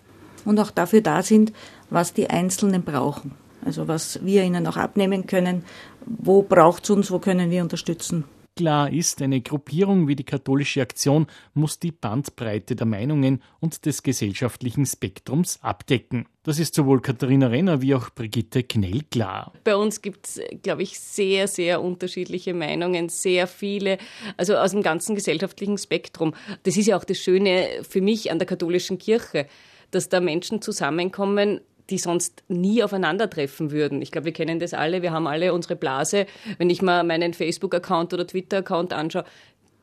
Und 0.46 0.60
auch 0.60 0.72
dafür 0.72 1.02
da 1.02 1.22
sind, 1.22 1.54
was 1.90 2.14
die 2.14 2.30
Einzelnen 2.30 2.84
brauchen. 2.84 3.36
Also 3.66 3.88
was 3.88 4.24
wir 4.24 4.44
ihnen 4.44 4.66
auch 4.68 4.78
abnehmen 4.78 5.28
können. 5.28 5.64
Wo 6.06 6.42
braucht 6.42 6.86
es 6.86 6.90
uns, 6.90 7.12
wo 7.12 7.20
können 7.20 7.52
wir 7.52 7.62
unterstützen? 7.62 8.24
Klar 8.58 8.92
ist, 8.92 9.22
eine 9.22 9.42
Gruppierung 9.42 10.08
wie 10.08 10.16
die 10.16 10.24
katholische 10.24 10.82
Aktion 10.82 11.28
muss 11.54 11.78
die 11.78 11.92
Bandbreite 11.92 12.76
der 12.76 12.88
Meinungen 12.88 13.44
und 13.60 13.86
des 13.86 14.02
gesellschaftlichen 14.02 14.88
Spektrums 14.88 15.60
abdecken. 15.62 16.26
Das 16.42 16.58
ist 16.58 16.74
sowohl 16.74 17.00
Katharina 17.00 17.48
Renner 17.48 17.84
wie 17.84 17.94
auch 17.94 18.10
Brigitte 18.10 18.64
Knell 18.64 19.04
klar. 19.12 19.54
Bei 19.64 19.76
uns 19.76 20.02
gibt 20.02 20.26
es, 20.26 20.42
glaube 20.64 20.82
ich, 20.82 21.00
sehr, 21.00 21.48
sehr 21.48 21.84
unterschiedliche 21.84 22.56
Meinungen, 22.56 23.10
sehr 23.10 23.46
viele, 23.46 24.00
also 24.38 24.56
aus 24.56 24.72
dem 24.72 24.82
ganzen 24.82 25.14
gesellschaftlichen 25.14 25.78
Spektrum. 25.78 26.34
Das 26.64 26.78
ist 26.78 26.88
ja 26.88 26.98
auch 26.98 27.04
das 27.04 27.20
Schöne 27.20 27.68
für 27.88 28.02
mich 28.02 28.32
an 28.32 28.40
der 28.40 28.48
katholischen 28.48 28.98
Kirche, 28.98 29.46
dass 29.92 30.10
da 30.10 30.20
Menschen 30.20 30.64
zusammenkommen, 30.64 31.62
die 31.90 31.98
sonst 31.98 32.44
nie 32.48 32.84
aufeinandertreffen 32.84 33.72
würden. 33.72 34.02
Ich 34.02 34.12
glaube, 34.12 34.26
wir 34.26 34.34
kennen 34.34 34.60
das 34.60 34.74
alle, 34.74 35.02
wir 35.02 35.12
haben 35.12 35.28
alle 35.28 35.54
unsere 35.54 35.76
Blase. 35.76 36.26
Wenn 36.58 36.70
ich 36.70 36.82
mal 36.82 37.04
meinen 37.04 37.34
Facebook-Account 37.34 38.14
oder 38.14 38.28
Twitter-Account 38.28 38.94
anschaue, 38.94 39.26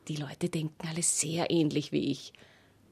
die 0.07 0.17
Leute 0.17 0.49
denken 0.49 0.75
alle 0.87 1.01
sehr 1.01 1.49
ähnlich 1.49 1.91
wie 1.91 2.11
ich. 2.11 2.33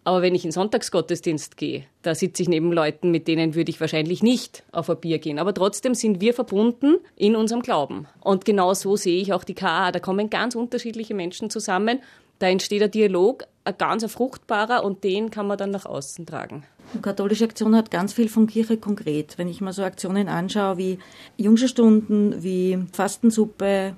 Aber 0.05 0.21
wenn 0.21 0.35
ich 0.35 0.43
in 0.43 0.51
Sonntagsgottesdienst 0.51 1.55
gehe, 1.55 1.85
da 2.01 2.13
sitze 2.13 2.43
ich 2.43 2.49
neben 2.49 2.73
Leuten, 2.73 3.11
mit 3.11 3.27
denen 3.27 3.55
würde 3.55 3.69
ich 3.69 3.79
wahrscheinlich 3.79 4.21
nicht 4.21 4.63
auf 4.73 4.89
ein 4.89 4.99
Bier 4.99 5.19
gehen. 5.19 5.39
Aber 5.39 5.53
trotzdem 5.53 5.95
sind 5.95 6.19
wir 6.19 6.33
verbunden 6.33 6.97
in 7.15 7.37
unserem 7.37 7.61
Glauben. 7.61 8.07
Und 8.19 8.43
genau 8.43 8.73
so 8.73 8.97
sehe 8.97 9.21
ich 9.21 9.31
auch 9.31 9.45
die 9.45 9.53
KA. 9.53 9.93
Da 9.93 9.99
kommen 9.99 10.29
ganz 10.29 10.55
unterschiedliche 10.55 11.13
Menschen 11.13 11.49
zusammen. 11.49 12.01
Da 12.43 12.49
entsteht 12.49 12.83
ein 12.83 12.91
Dialog, 12.91 13.45
ein 13.63 13.77
ganz 13.77 14.03
fruchtbarer, 14.03 14.83
und 14.83 15.05
den 15.05 15.29
kann 15.29 15.47
man 15.47 15.57
dann 15.57 15.71
nach 15.71 15.85
außen 15.85 16.25
tragen. 16.25 16.65
Die 16.93 16.99
katholische 17.01 17.45
Aktion 17.45 17.73
hat 17.73 17.89
ganz 17.89 18.11
viel 18.11 18.27
von 18.27 18.47
Kirche 18.47 18.75
konkret. 18.75 19.37
Wenn 19.37 19.47
ich 19.47 19.61
mir 19.61 19.71
so 19.71 19.81
Aktionen 19.81 20.27
anschaue 20.27 20.77
wie 20.77 20.99
Jungscharstunden, 21.37 22.43
wie 22.43 22.79
Fastensuppe, 22.91 23.95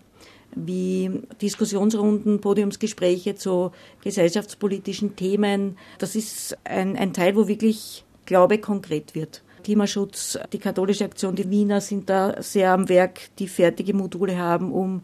wie 0.56 1.24
Diskussionsrunden, 1.42 2.40
Podiumsgespräche 2.40 3.34
zu 3.34 3.72
gesellschaftspolitischen 4.04 5.16
Themen, 5.16 5.80
das 5.98 6.16
ist 6.16 6.56
ein, 6.66 6.96
ein 6.98 7.14
Teil, 7.14 7.36
wo 7.36 7.48
wirklich 7.48 8.06
Glaube 8.28 8.60
konkret 8.60 9.16
wird. 9.16 9.42
Klimaschutz, 9.64 10.38
die 10.54 10.60
katholische 10.60 11.06
Aktion, 11.06 11.36
die 11.36 11.50
Wiener 11.50 11.82
sind 11.82 12.12
da 12.12 12.40
sehr 12.44 12.74
am 12.74 12.90
Werk, 12.90 13.22
die 13.40 13.48
fertige 13.48 13.96
Module 13.96 14.38
haben, 14.38 14.72
um 14.72 15.02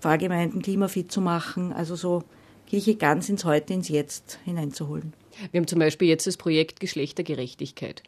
Pfarrgemeinden 0.00 0.62
klimafit 0.62 1.12
zu 1.12 1.20
machen. 1.20 1.74
Also 1.74 1.94
so 1.94 2.22
Kirche 2.68 2.96
ganz 2.96 3.30
ins 3.30 3.46
Heute, 3.46 3.72
ins 3.72 3.88
Jetzt 3.88 4.38
hineinzuholen. 4.44 5.14
Wir 5.50 5.58
haben 5.58 5.66
zum 5.66 5.78
Beispiel 5.78 6.06
jetzt 6.06 6.26
das 6.26 6.36
Projekt 6.36 6.80
Geschlechtergerechtigkeit. 6.80 8.02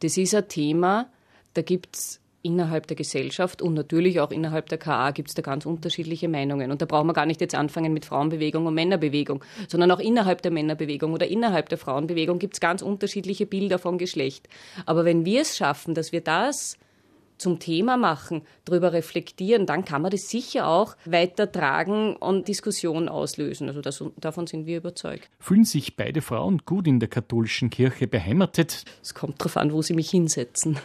Das 0.00 0.16
ist 0.16 0.34
ein 0.34 0.48
Thema, 0.48 1.10
da 1.52 1.60
gibt 1.60 1.96
es 1.96 2.20
innerhalb 2.40 2.86
der 2.86 2.96
Gesellschaft 2.96 3.60
und 3.60 3.74
natürlich 3.74 4.20
auch 4.20 4.30
innerhalb 4.30 4.70
der 4.70 4.78
KA 4.78 5.10
gibt 5.10 5.28
es 5.28 5.34
da 5.34 5.42
ganz 5.42 5.66
unterschiedliche 5.66 6.28
Meinungen. 6.28 6.70
Und 6.70 6.80
da 6.80 6.86
brauchen 6.86 7.08
wir 7.08 7.12
gar 7.12 7.26
nicht 7.26 7.42
jetzt 7.42 7.54
anfangen 7.54 7.92
mit 7.92 8.06
Frauenbewegung 8.06 8.64
und 8.64 8.74
Männerbewegung, 8.74 9.44
sondern 9.68 9.90
auch 9.90 9.98
innerhalb 9.98 10.40
der 10.40 10.52
Männerbewegung 10.52 11.12
oder 11.12 11.26
innerhalb 11.26 11.68
der 11.68 11.76
Frauenbewegung 11.76 12.38
gibt 12.38 12.54
es 12.54 12.60
ganz 12.60 12.80
unterschiedliche 12.80 13.44
Bilder 13.44 13.78
von 13.78 13.98
Geschlecht. 13.98 14.48
Aber 14.86 15.04
wenn 15.04 15.26
wir 15.26 15.42
es 15.42 15.58
schaffen, 15.58 15.94
dass 15.94 16.12
wir 16.12 16.22
das 16.22 16.78
zum 17.38 17.58
Thema 17.58 17.96
machen, 17.96 18.42
darüber 18.64 18.92
reflektieren, 18.92 19.66
dann 19.66 19.84
kann 19.84 20.02
man 20.02 20.10
das 20.10 20.28
sicher 20.28 20.68
auch 20.68 20.96
weitertragen 21.04 22.16
und 22.16 22.48
Diskussion 22.48 23.08
auslösen. 23.08 23.68
Also 23.68 23.80
das, 23.80 24.02
davon 24.16 24.46
sind 24.46 24.66
wir 24.66 24.78
überzeugt. 24.78 25.28
Fühlen 25.38 25.64
sich 25.64 25.96
beide 25.96 26.22
Frauen 26.22 26.62
gut 26.64 26.86
in 26.86 27.00
der 27.00 27.08
katholischen 27.08 27.70
Kirche 27.70 28.06
beheimatet? 28.06 28.84
Es 29.02 29.14
kommt 29.14 29.40
darauf 29.40 29.56
an, 29.56 29.72
wo 29.72 29.82
sie 29.82 29.94
mich 29.94 30.10
hinsetzen. 30.10 30.78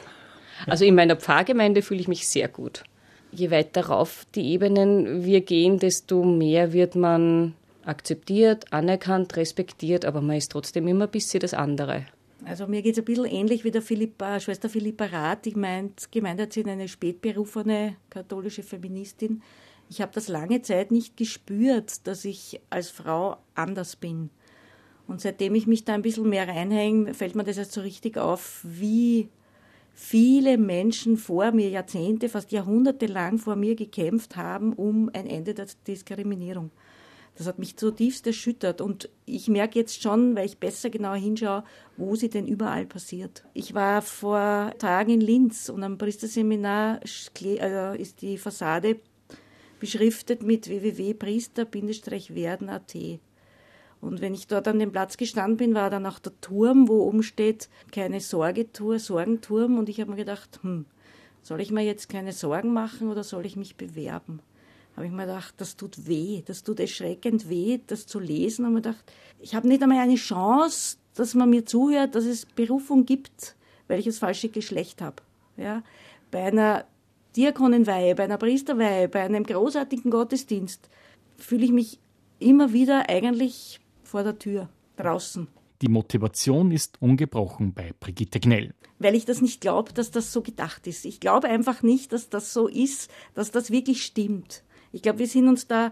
Also 0.68 0.86
in 0.86 0.96
meiner 0.96 1.16
Pfarrgemeinde 1.16 1.82
fühle 1.82 2.02
ich 2.02 2.08
mich 2.08 2.28
sehr 2.28 2.48
gut. 2.48 2.84
Je 3.32 3.50
weiter 3.50 3.86
rauf 3.86 4.26
die 4.36 4.52
Ebenen 4.52 5.24
wir 5.24 5.42
gehen, 5.42 5.80
desto 5.80 6.24
mehr 6.24 6.74
wird 6.74 6.96
man 6.96 7.56
akzeptiert, 7.86 8.72
anerkannt, 8.72 9.38
respektiert, 9.38 10.06
aber 10.06 10.22
man 10.22 10.36
ist 10.36 10.52
trotzdem 10.52 10.88
immer 10.88 11.06
ein 11.06 11.12
bisschen 11.12 11.40
das 11.40 11.54
andere. 11.54 12.06
Also 12.44 12.66
mir 12.68 12.82
geht 12.82 12.94
es 12.94 13.00
ein 13.00 13.06
bisschen 13.06 13.26
ähnlich 13.26 13.64
wie 13.64 13.72
der 13.72 13.82
Philippa, 13.82 14.40
Schwester 14.40 14.68
Philippa 14.68 15.06
Rath. 15.06 15.46
Ich 15.46 15.56
meint, 15.56 16.12
gemeint 16.12 16.42
hat 16.42 16.54
sie 16.54 16.66
eine 16.66 16.88
spätberufene 16.88 17.98
katholische 18.10 18.64
Feministin. 18.64 19.44
Ich 19.90 20.02
habe 20.02 20.12
das 20.14 20.28
lange 20.28 20.62
Zeit 20.62 20.92
nicht 20.92 21.18
gespürt, 21.18 22.08
dass 22.08 22.26
ich 22.26 22.60
als 22.70 22.90
Frau 22.90 23.38
anders 23.54 23.96
bin. 23.96 24.30
Und 25.08 25.22
seitdem 25.22 25.54
ich 25.56 25.68
mich 25.68 25.84
da 25.84 25.94
ein 25.94 26.02
bisschen 26.02 26.30
mehr 26.30 26.48
reinhänge, 26.48 27.14
fällt 27.14 27.36
mir 27.36 27.44
das 27.44 27.58
erst 27.58 27.74
so 27.74 27.82
richtig 27.82 28.18
auf, 28.18 28.62
wie 28.64 29.30
viele 29.94 30.58
Menschen 30.58 31.18
vor 31.18 31.52
mir, 31.52 31.70
Jahrzehnte, 31.70 32.30
fast 32.30 32.52
Jahrhunderte 32.52 33.06
lang 33.06 33.38
vor 33.38 33.56
mir 33.56 33.76
gekämpft 33.76 34.36
haben 34.36 34.74
um 34.74 35.10
ein 35.14 35.28
Ende 35.28 35.54
der 35.54 35.68
Diskriminierung. 35.86 36.72
Das 37.36 37.48
hat 37.48 37.60
mich 37.60 37.78
zutiefst 37.78 38.28
erschüttert 38.28 38.82
und 38.82 39.10
ich 39.26 39.48
merke 39.48 39.80
jetzt 39.80 40.02
schon, 40.02 40.36
weil 40.36 40.46
ich 40.46 40.58
besser 40.58 40.90
genauer 40.90 41.16
hinschaue, 41.16 41.64
wo 41.98 42.16
sie 42.16 42.30
denn 42.30 42.46
überall 42.46 42.86
passiert. 42.86 43.46
Ich 43.54 43.74
war 43.74 44.02
vor 44.02 44.74
Tagen 44.78 45.12
in 45.12 45.22
Linz 45.22 45.70
und 45.70 45.84
am 45.84 45.98
Priesterseminar 45.98 47.00
äh, 47.44 48.02
ist 48.02 48.22
die 48.22 48.38
Fassade 48.38 49.00
beschriftet 49.80 50.44
mit 50.44 50.70
www.priester-werden.at. 50.70 52.96
Und 54.00 54.22
wenn 54.22 54.34
ich 54.34 54.48
dort 54.48 54.68
an 54.68 54.80
dem 54.80 54.92
Platz 54.92 55.18
gestanden 55.18 55.58
bin, 55.58 55.76
war 55.76 55.90
dann 55.90 56.06
auch 56.06 56.20
der 56.20 56.40
Turm, 56.42 56.88
wo 56.88 57.04
oben 57.04 57.24
steht, 57.24 57.70
keine 57.92 58.20
Sorgetour, 58.20 59.00
Sorgenturm. 59.00 59.78
Und 59.78 59.90
ich 59.90 60.00
habe 60.00 60.12
mir 60.12 60.18
gedacht, 60.18 60.60
hm, 60.62 60.86
soll 61.42 61.62
ich 61.62 61.72
mir 61.72 61.84
jetzt 61.84 62.10
keine 62.10 62.34
Sorgen 62.34 62.74
machen 62.74 63.10
oder 63.10 63.24
soll 63.24 63.46
ich 63.46 63.56
mich 63.56 63.76
bewerben? 63.76 64.42
Habe 64.96 65.06
ich 65.06 65.12
mir 65.12 65.26
gedacht, 65.26 65.56
das 65.58 65.78
tut 65.78 66.08
weh, 66.08 66.44
das 66.46 66.64
tut 66.64 66.80
erschreckend 66.80 67.50
weh, 67.50 67.80
das 67.88 68.08
zu 68.08 68.20
lesen. 68.20 68.66
Und 68.66 68.74
mir 68.74 68.82
gedacht, 68.82 69.04
ich 69.40 69.56
habe 69.56 69.68
nicht 69.68 69.82
einmal 69.82 70.00
eine 70.00 70.16
Chance, 70.16 70.98
dass 71.16 71.34
man 71.34 71.50
mir 71.50 71.66
zuhört, 71.66 72.16
dass 72.16 72.26
es 72.26 72.46
Berufung 72.46 73.06
gibt, 73.06 73.56
weil 73.88 74.00
ich 74.00 74.06
das 74.06 74.20
falsche 74.20 74.50
Geschlecht 74.50 75.02
habe. 75.02 75.18
Ja? 75.58 75.84
Bei 76.30 76.44
einer 76.44 76.86
Diakonenweihe, 77.36 78.16
bei 78.16 78.26
einer 78.26 78.38
Priesterweihe, 78.38 79.08
bei 79.08 79.22
einem 79.22 79.44
großartigen 79.44 80.12
Gottesdienst 80.12 80.90
fühle 81.38 81.66
ich 81.66 81.72
mich 81.72 82.00
immer 82.40 82.74
wieder 82.74 83.10
eigentlich 83.10 83.80
vor 84.04 84.24
der 84.24 84.38
Tür, 84.38 84.70
draußen. 84.98 85.48
Die 85.82 85.88
Motivation 85.88 86.72
ist 86.72 87.02
ungebrochen 87.02 87.74
bei 87.74 87.94
Brigitte 88.00 88.40
Gnell. 88.40 88.74
Weil 89.00 89.16
ich 89.16 89.26
das 89.26 89.42
nicht 89.42 89.62
glaube, 89.62 89.94
dass 89.94 90.12
das 90.12 90.32
so 90.32 90.42
gedacht 90.42 90.86
ist. 90.86 91.06
Ich 91.06 91.20
glaube 91.20 91.48
einfach 91.48 91.82
nicht, 91.82 92.14
dass 92.14 92.30
das 92.30 92.54
so 92.54 92.68
ist, 92.68 93.10
dass 93.34 93.50
das 93.50 93.72
wirklich 93.72 94.04
stimmt. 94.04 94.64
Ich 94.92 95.02
glaube, 95.02 95.20
wir 95.20 95.28
sind 95.28 95.48
uns 95.48 95.68
da 95.68 95.92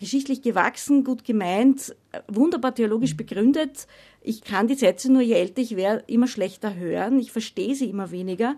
geschichtlich 0.00 0.42
gewachsen, 0.42 1.04
gut 1.04 1.24
gemeint, 1.24 1.94
wunderbar 2.28 2.74
theologisch 2.74 3.16
begründet. 3.16 3.86
Ich 4.20 4.42
kann 4.42 4.66
die 4.66 4.74
Sätze 4.74 5.10
nur, 5.12 5.22
je 5.22 5.34
älter 5.34 5.62
ich 5.62 5.76
werde, 5.76 6.04
immer 6.06 6.26
schlechter 6.26 6.74
hören. 6.74 7.18
Ich 7.18 7.32
verstehe 7.32 7.74
sie 7.74 7.88
immer 7.88 8.10
weniger 8.10 8.56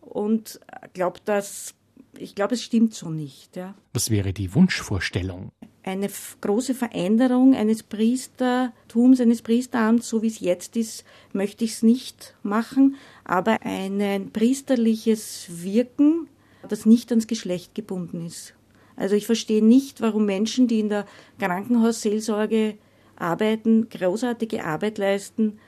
und 0.00 0.60
glaube, 0.92 1.20
dass 1.24 1.74
ich 2.18 2.34
glaube, 2.34 2.54
es 2.54 2.62
stimmt 2.62 2.94
so 2.94 3.10
nicht. 3.10 3.56
Ja. 3.56 3.74
Was 3.92 4.10
wäre 4.10 4.32
die 4.32 4.54
Wunschvorstellung? 4.54 5.50
Eine 5.82 6.08
große 6.40 6.74
Veränderung 6.74 7.54
eines 7.54 7.82
Priestertums, 7.82 9.20
eines 9.20 9.42
Priesteramts, 9.42 10.08
so 10.08 10.22
wie 10.22 10.28
es 10.28 10.40
jetzt 10.40 10.76
ist, 10.76 11.04
möchte 11.32 11.64
ich 11.64 11.72
es 11.72 11.82
nicht 11.82 12.36
machen, 12.42 12.96
aber 13.24 13.62
ein 13.62 14.30
priesterliches 14.32 15.46
Wirken, 15.48 16.28
das 16.68 16.86
nicht 16.86 17.10
ans 17.10 17.26
Geschlecht 17.26 17.74
gebunden 17.74 18.24
ist. 18.24 18.54
Also 18.96 19.16
ich 19.16 19.26
verstehe 19.26 19.64
nicht, 19.64 20.00
warum 20.00 20.26
Menschen, 20.26 20.68
die 20.68 20.80
in 20.80 20.88
der 20.88 21.06
Krankenhausseelsorge 21.38 22.78
arbeiten, 23.16 23.88
großartige 23.88 24.64
Arbeit 24.64 24.98
leisten, 24.98 25.58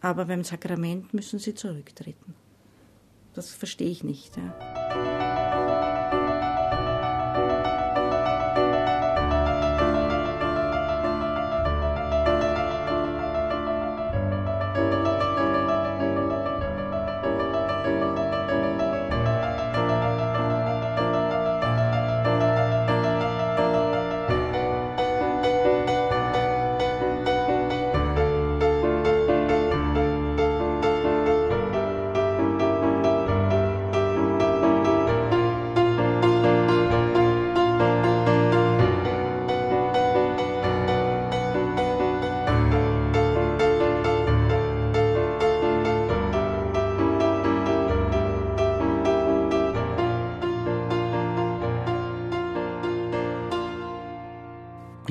aber 0.00 0.26
beim 0.26 0.44
Sakrament 0.44 1.12
müssen 1.12 1.38
sie 1.38 1.54
zurücktreten. 1.54 2.34
Das 3.34 3.50
verstehe 3.50 3.90
ich 3.90 4.04
nicht. 4.04 4.36
Ja. 4.36 5.17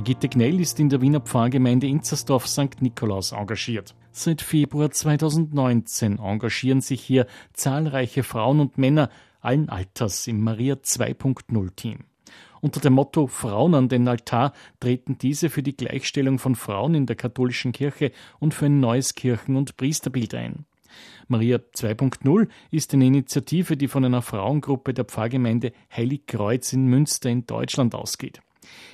Brigitte 0.08 0.30
Gnell 0.30 0.62
ist 0.62 0.80
in 0.80 0.88
der 0.88 1.02
Wiener 1.02 1.20
Pfarrgemeinde 1.20 1.86
Inzersdorf 1.86 2.48
St. 2.48 2.82
Nikolaus 2.82 3.34
engagiert. 3.34 3.94
Seit 4.14 4.42
Februar 4.42 4.90
2019 4.90 6.20
engagieren 6.20 6.80
sich 6.80 7.02
hier 7.02 7.28
zahlreiche 7.52 8.24
Frauen 8.24 8.62
und 8.62 8.78
Männer 8.78 9.10
allen 9.42 9.68
Alters 9.68 10.26
im 10.28 10.42
Maria 10.42 10.76
2.0 10.76 11.76
Team. 11.76 12.06
Unter 12.62 12.80
dem 12.80 12.94
Motto 12.94 13.28
Frauen 13.28 13.76
an 13.76 13.90
den 13.90 14.08
Altar 14.08 14.54
treten 14.80 15.18
diese 15.18 15.50
für 15.50 15.62
die 15.62 15.76
Gleichstellung 15.76 16.40
von 16.40 16.56
Frauen 16.56 16.96
in 16.96 17.06
der 17.06 17.18
katholischen 17.18 17.74
Kirche 17.74 18.14
und 18.40 18.54
für 18.54 18.68
ein 18.68 18.80
neues 18.80 19.14
Kirchen- 19.14 19.58
und 19.58 19.76
Priesterbild 19.76 20.34
ein. 20.36 20.64
Maria 21.28 21.58
2.0 21.58 22.48
ist 22.72 22.94
eine 22.94 23.08
Initiative, 23.08 23.76
die 23.76 23.90
von 23.90 24.06
einer 24.06 24.22
Frauengruppe 24.22 24.94
der 24.94 25.04
Pfarrgemeinde 25.04 25.74
Heiligkreuz 25.94 26.72
in 26.72 26.86
Münster 26.86 27.30
in 27.30 27.46
Deutschland 27.46 27.94
ausgeht. 27.94 28.40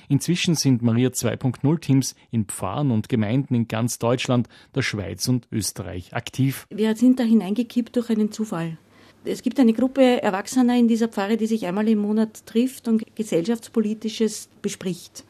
Inzwischen 0.08 0.54
sind 0.54 0.82
Maria 0.82 1.10
2.0 1.10 1.80
Teams 1.80 2.14
in 2.30 2.46
Pfarren 2.46 2.90
und 2.90 3.08
Gemeinden 3.08 3.54
in 3.54 3.68
ganz 3.68 3.98
Deutschland, 3.98 4.48
der 4.74 4.82
Schweiz 4.82 5.28
und 5.28 5.48
Österreich 5.50 6.14
aktiv. 6.14 6.66
Wir 6.70 6.94
sind 6.96 7.20
da 7.20 7.24
hineingekippt 7.24 7.96
durch 7.96 8.10
einen 8.10 8.32
Zufall. 8.32 8.78
Es 9.24 9.42
gibt 9.42 9.58
eine 9.58 9.72
Gruppe 9.72 10.22
Erwachsener 10.22 10.76
in 10.76 10.86
dieser 10.86 11.08
Pfarre, 11.08 11.36
die 11.36 11.46
sich 11.46 11.66
einmal 11.66 11.88
im 11.88 11.98
Monat 11.98 12.46
trifft 12.46 12.88
und 12.88 13.04
gesellschaftspolitisches 13.16 14.50
bespricht. 14.60 15.24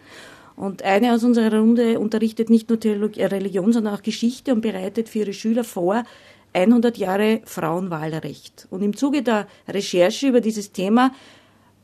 Und 0.56 0.82
eine 0.82 1.14
aus 1.14 1.24
unserer 1.24 1.56
Runde 1.58 1.98
unterrichtet 1.98 2.50
nicht 2.50 2.68
nur 2.68 2.78
Theologie, 2.78 3.20
äh, 3.20 3.26
Religion, 3.26 3.72
sondern 3.72 3.94
auch 3.94 4.02
Geschichte 4.02 4.52
und 4.52 4.60
bereitet 4.60 5.08
für 5.08 5.20
ihre 5.20 5.32
Schüler 5.32 5.64
vor 5.64 6.04
100 6.52 6.96
Jahre 6.96 7.40
Frauenwahlrecht. 7.44 8.68
Und 8.70 8.82
im 8.82 8.96
Zuge 8.96 9.22
der 9.22 9.48
Recherche 9.68 10.28
über 10.28 10.40
dieses 10.40 10.72
Thema 10.72 11.12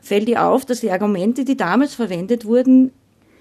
fällt 0.01 0.29
ihr 0.29 0.45
auf, 0.45 0.65
dass 0.65 0.81
die 0.81 0.91
Argumente, 0.91 1.45
die 1.45 1.57
damals 1.57 1.95
verwendet 1.95 2.45
wurden, 2.45 2.93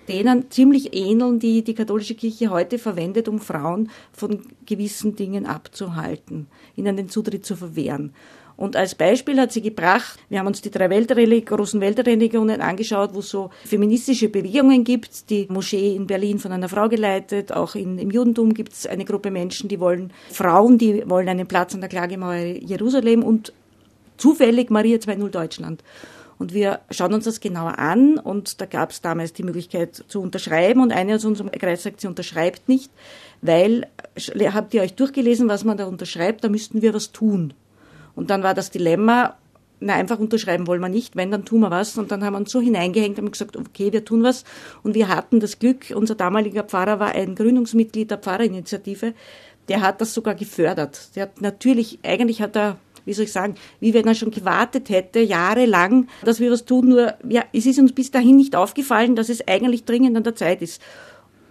denen 0.08 0.50
ziemlich 0.50 0.96
ähneln, 0.96 1.40
die 1.40 1.64
die 1.64 1.76
katholische 1.76 2.16
Kirche 2.16 2.50
heute 2.50 2.80
verwendet, 2.80 3.28
um 3.28 3.40
Frauen 3.40 3.90
von 4.12 4.42
gewissen 4.66 5.16
Dingen 5.16 5.46
abzuhalten, 5.46 6.48
ihnen 6.76 6.98
den 6.98 7.10
Zutritt 7.10 7.46
zu 7.46 7.56
verwehren. 7.56 8.14
Und 8.60 8.76
als 8.76 8.94
Beispiel 8.94 9.40
hat 9.40 9.54
sie 9.54 9.62
gebracht, 9.62 10.20
wir 10.28 10.40
haben 10.40 10.48
uns 10.48 10.62
die 10.62 10.70
drei 10.70 10.90
Weltreli 10.90 11.40
großen 11.40 11.80
Weltreligionen 11.80 12.60
angeschaut, 12.60 13.12
wo 13.14 13.20
es 13.20 13.30
so 13.30 13.52
feministische 13.64 14.28
Bewegungen 14.28 14.84
gibt. 14.84 15.30
Die 15.30 15.48
Moschee 15.50 15.96
in 15.96 16.08
Berlin 16.08 16.40
von 16.40 16.52
einer 16.52 16.68
Frau 16.68 16.90
geleitet, 16.90 17.54
auch 17.54 17.76
in, 17.76 17.98
im 17.98 18.12
Judentum 18.12 18.54
gibt 18.54 18.74
es 18.74 18.86
eine 18.86 19.06
Gruppe 19.06 19.32
Menschen, 19.32 19.70
die 19.70 19.80
wollen, 19.80 20.12
Frauen, 20.30 20.78
die 20.78 21.10
wollen 21.10 21.30
einen 21.30 21.48
Platz 21.48 21.74
an 21.74 21.80
der 21.80 21.90
Klagemauer 21.90 22.36
Jerusalem 22.36 23.24
und 23.24 23.54
zufällig 24.18 24.70
Maria 24.70 24.98
2.0 24.98 25.30
Deutschland. 25.30 25.82
Und 26.40 26.54
wir 26.54 26.80
schauen 26.90 27.14
uns 27.14 27.26
das 27.26 27.42
genauer 27.42 27.78
an 27.78 28.18
und 28.18 28.62
da 28.62 28.66
gab 28.66 28.92
es 28.92 29.02
damals 29.02 29.34
die 29.34 29.44
Möglichkeit 29.44 30.06
zu 30.08 30.22
unterschreiben 30.22 30.82
und 30.82 30.92
eine 30.94 31.16
aus 31.16 31.26
unserem 31.26 31.52
Kreis 31.52 31.84
sagt, 31.84 32.00
sie 32.00 32.08
unterschreibt 32.08 32.70
nicht, 32.70 32.92
weil, 33.42 33.88
habt 34.54 34.74
ihr 34.74 34.82
euch 34.82 34.96
durchgelesen, 34.96 35.50
was 35.50 35.66
man 35.66 35.78
da 35.78 35.86
unterschreibt, 35.86 36.44
da 36.44 36.50
müssten 36.50 36.82
wir 36.82 36.94
was 36.94 37.12
tun. 37.12 37.54
Und 38.16 38.30
dann 38.30 38.42
war 38.42 38.54
das 38.54 38.72
Dilemma, 38.72 39.36
na, 39.82 39.94
einfach 39.96 40.20
unterschreiben 40.20 40.68
wollen 40.68 40.82
wir 40.82 40.90
nicht, 40.90 41.16
wenn, 41.16 41.32
dann 41.32 41.46
tun 41.46 41.62
wir 41.62 41.72
was. 41.72 41.98
Und 41.98 42.12
dann 42.12 42.24
haben 42.24 42.34
wir 42.34 42.40
uns 42.40 42.52
so 42.52 42.60
hineingehängt, 42.60 43.18
haben 43.18 43.32
gesagt, 43.32 43.56
okay, 43.56 43.94
wir 43.94 44.04
tun 44.04 44.24
was. 44.24 44.44
Und 44.84 44.96
wir 44.96 45.08
hatten 45.08 45.40
das 45.40 45.60
Glück, 45.60 45.94
unser 45.96 46.16
damaliger 46.16 46.64
Pfarrer 46.64 47.00
war 47.00 47.16
ein 47.16 47.36
Gründungsmitglied 47.36 48.12
der 48.12 48.18
Pfarrerinitiative, 48.18 49.14
der 49.70 49.82
hat 49.82 50.02
das 50.02 50.14
sogar 50.14 50.36
gefördert. 50.36 51.16
Der 51.16 51.24
hat 51.24 51.42
natürlich, 51.42 52.00
eigentlich 52.04 52.42
hat 52.42 52.56
er, 52.56 52.78
wie 53.06 53.14
soll 53.14 53.26
ich 53.26 53.32
sagen, 53.32 53.56
wie 53.80 53.94
wenn 53.94 54.08
er 54.08 54.16
schon 54.16 54.32
gewartet 54.32 54.90
hätte, 54.90 55.20
jahrelang, 55.20 56.08
dass 56.24 56.40
wir 56.40 56.52
was 56.52 56.66
tun, 56.66 56.90
nur, 56.90 57.14
ja, 57.28 57.44
es 57.54 57.66
ist 57.66 57.80
uns 57.80 57.94
bis 57.94 58.12
dahin 58.12 58.38
nicht 58.38 58.56
aufgefallen, 58.56 59.16
dass 59.16 59.30
es 59.30 59.48
eigentlich 59.48 59.86
dringend 59.86 60.18
an 60.18 60.24
der 60.24 60.36
Zeit 60.36 60.62
ist. 60.62 60.82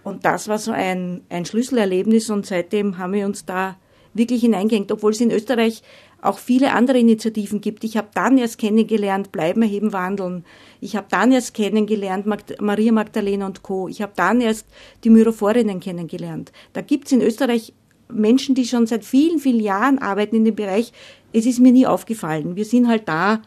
Und 0.03 0.25
das 0.25 0.47
war 0.47 0.57
so 0.57 0.71
ein, 0.71 1.21
ein 1.29 1.45
Schlüsselerlebnis 1.45 2.29
und 2.29 2.45
seitdem 2.45 2.97
haben 2.97 3.13
wir 3.13 3.25
uns 3.25 3.45
da 3.45 3.77
wirklich 4.13 4.41
hineingehängt, 4.41 4.91
obwohl 4.91 5.11
es 5.11 5.21
in 5.21 5.31
Österreich 5.31 5.83
auch 6.21 6.39
viele 6.39 6.73
andere 6.73 6.99
Initiativen 6.99 7.61
gibt. 7.61 7.83
Ich 7.83 7.95
habe 7.95 8.09
dann 8.13 8.37
erst 8.37 8.57
kennengelernt, 8.57 9.31
Bleiben, 9.31 9.61
Erheben, 9.61 9.93
Wandeln. 9.93 10.43
Ich 10.81 10.95
habe 10.95 11.07
dann 11.09 11.31
erst 11.31 11.53
kennengelernt, 11.53 12.25
Maria 12.59 12.91
Magdalena 12.91 13.45
und 13.45 13.63
Co. 13.63 13.87
Ich 13.87 14.01
habe 14.01 14.13
dann 14.15 14.41
erst 14.41 14.67
die 15.03 15.09
Myrophorinnen 15.09 15.79
kennengelernt. 15.79 16.51
Da 16.73 16.81
gibt 16.81 17.05
es 17.05 17.13
in 17.13 17.21
Österreich 17.21 17.73
Menschen, 18.11 18.55
die 18.55 18.65
schon 18.65 18.87
seit 18.87 19.05
vielen, 19.05 19.39
vielen 19.39 19.59
Jahren 19.59 19.99
arbeiten 19.99 20.35
in 20.35 20.45
dem 20.45 20.55
Bereich. 20.55 20.91
Es 21.33 21.45
ist 21.45 21.59
mir 21.59 21.71
nie 21.71 21.85
aufgefallen. 21.85 22.55
Wir 22.55 22.65
sind 22.65 22.87
halt 22.87 23.07
da. 23.07 23.41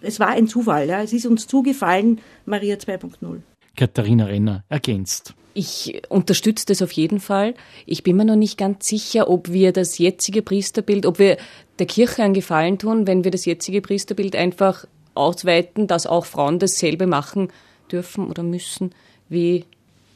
Es 0.00 0.18
war 0.18 0.28
ein 0.28 0.48
Zufall. 0.48 0.88
Ja. 0.88 1.02
Es 1.02 1.12
ist 1.12 1.26
uns 1.26 1.46
zugefallen, 1.46 2.20
Maria 2.46 2.76
2.0. 2.76 3.40
Katharina 3.76 4.26
Renner 4.26 4.64
ergänzt. 4.68 5.34
Ich 5.52 6.02
unterstütze 6.08 6.66
das 6.66 6.80
auf 6.80 6.92
jeden 6.92 7.20
Fall. 7.20 7.54
Ich 7.86 8.02
bin 8.02 8.16
mir 8.16 8.24
noch 8.24 8.36
nicht 8.36 8.56
ganz 8.56 8.86
sicher, 8.86 9.28
ob 9.28 9.50
wir 9.50 9.72
das 9.72 9.98
jetzige 9.98 10.42
Priesterbild, 10.42 11.06
ob 11.06 11.18
wir 11.18 11.38
der 11.78 11.86
Kirche 11.86 12.22
einen 12.22 12.34
Gefallen 12.34 12.78
tun, 12.78 13.06
wenn 13.06 13.24
wir 13.24 13.30
das 13.30 13.46
jetzige 13.46 13.80
Priesterbild 13.80 14.36
einfach 14.36 14.86
ausweiten, 15.14 15.86
dass 15.86 16.06
auch 16.06 16.24
Frauen 16.24 16.58
dasselbe 16.58 17.06
machen 17.06 17.48
dürfen 17.90 18.28
oder 18.28 18.42
müssen 18.42 18.92
wie 19.28 19.64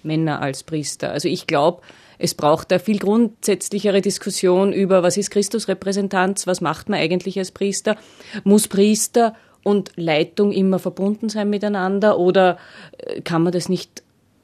Männer 0.05 0.41
als 0.41 0.63
Priester. 0.63 1.11
Also 1.11 1.29
ich 1.29 1.47
glaube, 1.47 1.83
es 2.19 2.35
braucht 2.35 2.71
da 2.71 2.79
viel 2.79 2.99
grundsätzlichere 2.99 4.01
Diskussion 4.01 4.73
über, 4.73 5.03
was 5.03 5.17
ist 5.17 5.31
Christusrepräsentanz, 5.31 6.47
was 6.47 6.61
macht 6.61 6.89
man 6.89 6.99
eigentlich 6.99 7.39
als 7.39 7.51
Priester, 7.51 7.97
muss 8.45 8.69
Priester 8.69 9.35
und 9.63 9.93
Leitung 9.97 10.53
immer 10.53 10.79
verbunden 10.79 11.29
sein 11.29 11.51
miteinander 11.51 12.19
oder 12.19 12.59
äh, 12.99 13.21
kann 13.23 13.43
man 13.43 13.53
das 13.53 13.69
nicht 13.69 14.03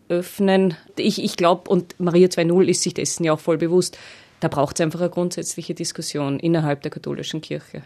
öffnen? 0.08 0.74
Ich, 0.96 1.22
ich 1.22 1.36
glaube, 1.36 1.70
und 1.70 1.94
Maria 1.98 2.28
2.0 2.28 2.64
ist 2.64 2.82
sich 2.82 2.94
dessen 2.94 3.24
ja 3.24 3.32
auch 3.32 3.40
voll 3.40 3.58
bewusst, 3.58 3.98
da 4.40 4.48
braucht 4.48 4.76
es 4.76 4.80
einfach 4.80 5.00
eine 5.00 5.10
grundsätzliche 5.10 5.74
Diskussion 5.74 6.40
innerhalb 6.40 6.82
der 6.82 6.90
katholischen 6.90 7.42
Kirche. 7.42 7.82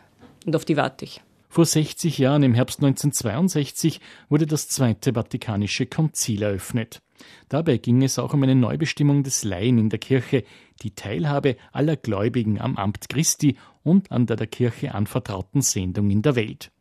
Und 0.46 0.54
auf 0.54 0.64
die 0.64 0.76
warte 0.76 1.04
ich. 1.04 1.20
Vor 1.54 1.66
60 1.66 2.18
Jahren, 2.18 2.42
im 2.42 2.52
Herbst 2.52 2.80
1962, 2.80 4.00
wurde 4.28 4.44
das 4.44 4.68
Zweite 4.68 5.12
Vatikanische 5.12 5.86
Konzil 5.86 6.42
eröffnet. 6.42 7.00
Dabei 7.48 7.76
ging 7.76 8.02
es 8.02 8.18
auch 8.18 8.34
um 8.34 8.42
eine 8.42 8.56
Neubestimmung 8.56 9.22
des 9.22 9.44
Laien 9.44 9.78
in 9.78 9.88
der 9.88 10.00
Kirche, 10.00 10.42
die 10.82 10.96
Teilhabe 10.96 11.54
aller 11.70 11.94
Gläubigen 11.94 12.60
am 12.60 12.76
Amt 12.76 13.08
Christi 13.08 13.56
und 13.84 14.10
an 14.10 14.26
der 14.26 14.34
der 14.34 14.48
Kirche 14.48 14.96
anvertrauten 14.96 15.62
Sendung 15.62 16.10
in 16.10 16.22
der 16.22 16.34
Welt. 16.34 16.72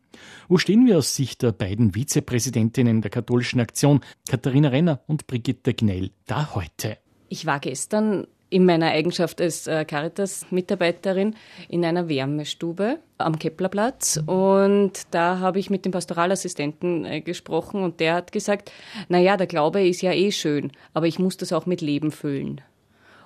Wo 0.47 0.57
stehen 0.57 0.87
wir 0.87 0.97
aus 0.97 1.15
Sicht 1.15 1.43
der 1.43 1.51
beiden 1.51 1.93
Vizepräsidentinnen 1.93 3.03
der 3.03 3.11
katholischen 3.11 3.59
Aktion, 3.59 3.99
Katharina 4.27 4.69
Renner 4.69 5.01
und 5.05 5.27
Brigitte 5.27 5.75
Gnell, 5.75 6.09
da 6.25 6.55
heute? 6.55 6.97
Ich 7.29 7.45
war 7.45 7.59
gestern 7.59 8.25
in 8.53 8.65
meiner 8.65 8.91
Eigenschaft 8.91 9.41
als 9.41 9.65
äh, 9.65 9.83
Caritas-Mitarbeiterin 9.83 11.35
in 11.69 11.83
einer 11.83 12.07
Wärmestube 12.07 12.99
am 13.17 13.39
Keplerplatz 13.39 14.21
und 14.27 14.91
da 15.09 15.39
habe 15.39 15.57
ich 15.57 15.71
mit 15.71 15.85
dem 15.85 15.91
Pastoralassistenten 15.91 17.03
äh, 17.03 17.21
gesprochen 17.21 17.83
und 17.83 17.99
der 17.99 18.13
hat 18.13 18.31
gesagt, 18.31 18.71
na 19.09 19.17
ja, 19.17 19.37
der 19.37 19.47
Glaube 19.47 19.85
ist 19.85 20.03
ja 20.03 20.13
eh 20.13 20.31
schön, 20.31 20.71
aber 20.93 21.07
ich 21.07 21.17
muss 21.17 21.35
das 21.35 21.51
auch 21.51 21.65
mit 21.65 21.81
Leben 21.81 22.11
füllen. 22.11 22.61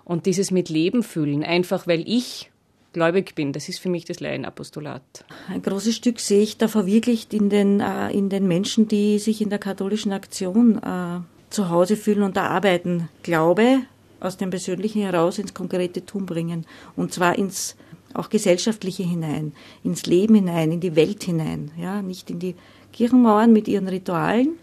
Und 0.06 0.26
dieses 0.26 0.52
mit 0.52 0.70
Leben 0.70 1.04
füllen, 1.04 1.44
einfach 1.44 1.88
weil 1.88 2.08
ich 2.08 2.50
gläubig 2.94 3.36
bin, 3.36 3.52
das 3.52 3.68
ist 3.68 3.80
für 3.80 3.90
mich 3.90 4.06
das 4.06 4.22
Laienapostolat. 4.22 5.26
Ein 5.50 5.62
großes 5.62 5.94
Stück 5.94 6.22
sehe 6.22 6.42
ich 6.42 6.58
da 6.58 6.70
verwirklicht 6.70 7.34
in 7.34 7.50
den, 7.50 7.82
äh, 7.82 8.12
in 8.12 8.30
den 8.30 8.48
Menschen, 8.48 8.88
die 8.88 9.20
sich 9.20 9.42
in 9.42 9.50
der 9.50 9.60
katholischen 9.60 10.13
Aktion 10.13 10.80
zu 11.50 11.70
Hause 11.70 11.96
fühlen 11.98 12.24
und 12.24 12.38
da 12.38 12.48
arbeiten. 12.48 13.10
Glaube 13.24 13.80
aus 14.19 14.38
dem 14.38 14.49
Persönlichen 14.49 15.01
heraus 15.01 15.38
ins 15.38 15.53
konkrete 15.53 16.06
Tun 16.06 16.25
bringen. 16.25 16.65
Und 16.95 17.13
zwar 17.13 17.38
ins 17.38 17.75
auch 18.13 18.30
gesellschaftliche 18.30 19.03
hinein, 19.03 19.53
ins 19.84 20.06
Leben 20.06 20.36
hinein, 20.36 20.71
in 20.71 20.80
die 20.80 20.95
Welt 20.95 21.23
hinein. 21.23 21.71
Ja, 21.77 22.01
nicht 22.01 22.30
in 22.30 22.39
die 22.39 22.56
Kirchenmauern 22.93 23.53
mit 23.53 23.67
ihren 23.67 23.88
Ritualen, 23.88 24.58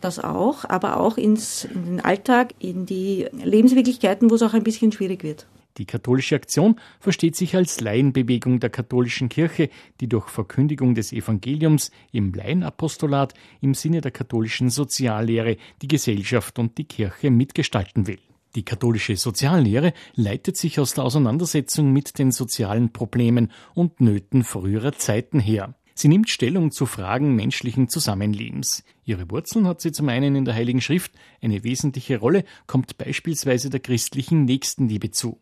das 0.00 0.18
auch, 0.18 0.64
aber 0.64 0.98
auch 0.98 1.16
ins, 1.16 1.64
in 1.64 1.84
den 1.84 2.00
Alltag, 2.00 2.54
in 2.58 2.86
die 2.86 3.26
Lebenswirklichkeiten, 3.32 4.30
wo 4.30 4.34
es 4.34 4.42
auch 4.42 4.54
ein 4.54 4.64
bisschen 4.64 4.92
schwierig 4.92 5.22
wird. 5.22 5.46
Die 5.78 5.86
katholische 5.86 6.34
Aktion 6.34 6.78
versteht 7.00 7.34
sich 7.34 7.56
als 7.56 7.80
Laienbewegung 7.80 8.60
der 8.60 8.68
katholischen 8.68 9.30
Kirche, 9.30 9.70
die 10.00 10.08
durch 10.08 10.28
Verkündigung 10.28 10.94
des 10.94 11.12
Evangeliums 11.12 11.90
im 12.10 12.34
Laienapostolat 12.34 13.32
im 13.62 13.72
Sinne 13.72 14.02
der 14.02 14.10
katholischen 14.10 14.68
Soziallehre 14.68 15.56
die 15.80 15.88
Gesellschaft 15.88 16.58
und 16.58 16.76
die 16.76 16.84
Kirche 16.84 17.30
mitgestalten 17.30 18.06
will. 18.06 18.18
Die 18.54 18.64
katholische 18.64 19.16
Soziallehre 19.16 19.94
leitet 20.14 20.56
sich 20.58 20.78
aus 20.78 20.92
der 20.92 21.04
Auseinandersetzung 21.04 21.92
mit 21.92 22.18
den 22.18 22.32
sozialen 22.32 22.92
Problemen 22.92 23.50
und 23.74 24.00
Nöten 24.00 24.44
früherer 24.44 24.92
Zeiten 24.92 25.40
her. 25.40 25.74
Sie 25.94 26.08
nimmt 26.08 26.30
Stellung 26.30 26.70
zu 26.70 26.86
Fragen 26.86 27.34
menschlichen 27.34 27.88
Zusammenlebens. 27.88 28.84
Ihre 29.04 29.30
Wurzeln 29.30 29.66
hat 29.66 29.80
sie 29.80 29.92
zum 29.92 30.08
einen 30.08 30.36
in 30.36 30.44
der 30.44 30.54
Heiligen 30.54 30.80
Schrift, 30.80 31.12
eine 31.40 31.64
wesentliche 31.64 32.18
Rolle 32.18 32.44
kommt 32.66 32.98
beispielsweise 32.98 33.70
der 33.70 33.80
christlichen 33.80 34.44
Nächstenliebe 34.44 35.10
zu. 35.10 35.40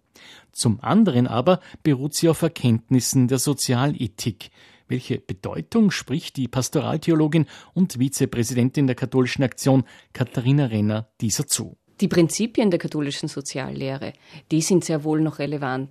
Zum 0.52 0.80
anderen 0.80 1.26
aber 1.26 1.60
beruht 1.82 2.14
sie 2.14 2.28
auf 2.28 2.42
Erkenntnissen 2.42 3.28
der 3.28 3.38
Sozialethik, 3.38 4.50
Welche 4.88 5.18
Bedeutung 5.18 5.92
spricht 5.92 6.36
die 6.36 6.48
Pastoraltheologin 6.48 7.46
und 7.74 8.00
Vizepräsidentin 8.00 8.88
der 8.88 8.96
katholischen 8.96 9.44
Aktion 9.44 9.84
Katharina 10.12 10.66
Renner 10.66 11.08
dieser 11.20 11.46
zu? 11.46 11.78
Die 12.00 12.08
Prinzipien 12.08 12.70
der 12.70 12.78
katholischen 12.78 13.28
Soziallehre, 13.28 14.12
die 14.50 14.62
sind 14.62 14.84
sehr 14.84 15.04
wohl 15.04 15.20
noch 15.20 15.38
relevant. 15.38 15.90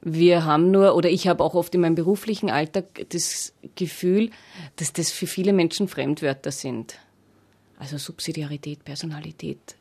Wir 0.00 0.44
haben 0.44 0.70
nur, 0.70 0.94
oder 0.94 1.08
ich 1.08 1.28
habe 1.28 1.42
auch 1.42 1.54
oft 1.54 1.74
in 1.74 1.80
meinem 1.80 1.94
beruflichen 1.94 2.50
Alltag 2.50 3.06
das 3.08 3.54
Gefühl, 3.74 4.30
dass 4.76 4.92
das 4.92 5.10
für 5.10 5.26
viele 5.26 5.52
Menschen 5.52 5.88
Fremdwörter 5.88 6.52
sind. 6.52 6.98
Also 7.78 7.96
Subsidiarität, 7.96 8.84
Personalität. 8.84 9.76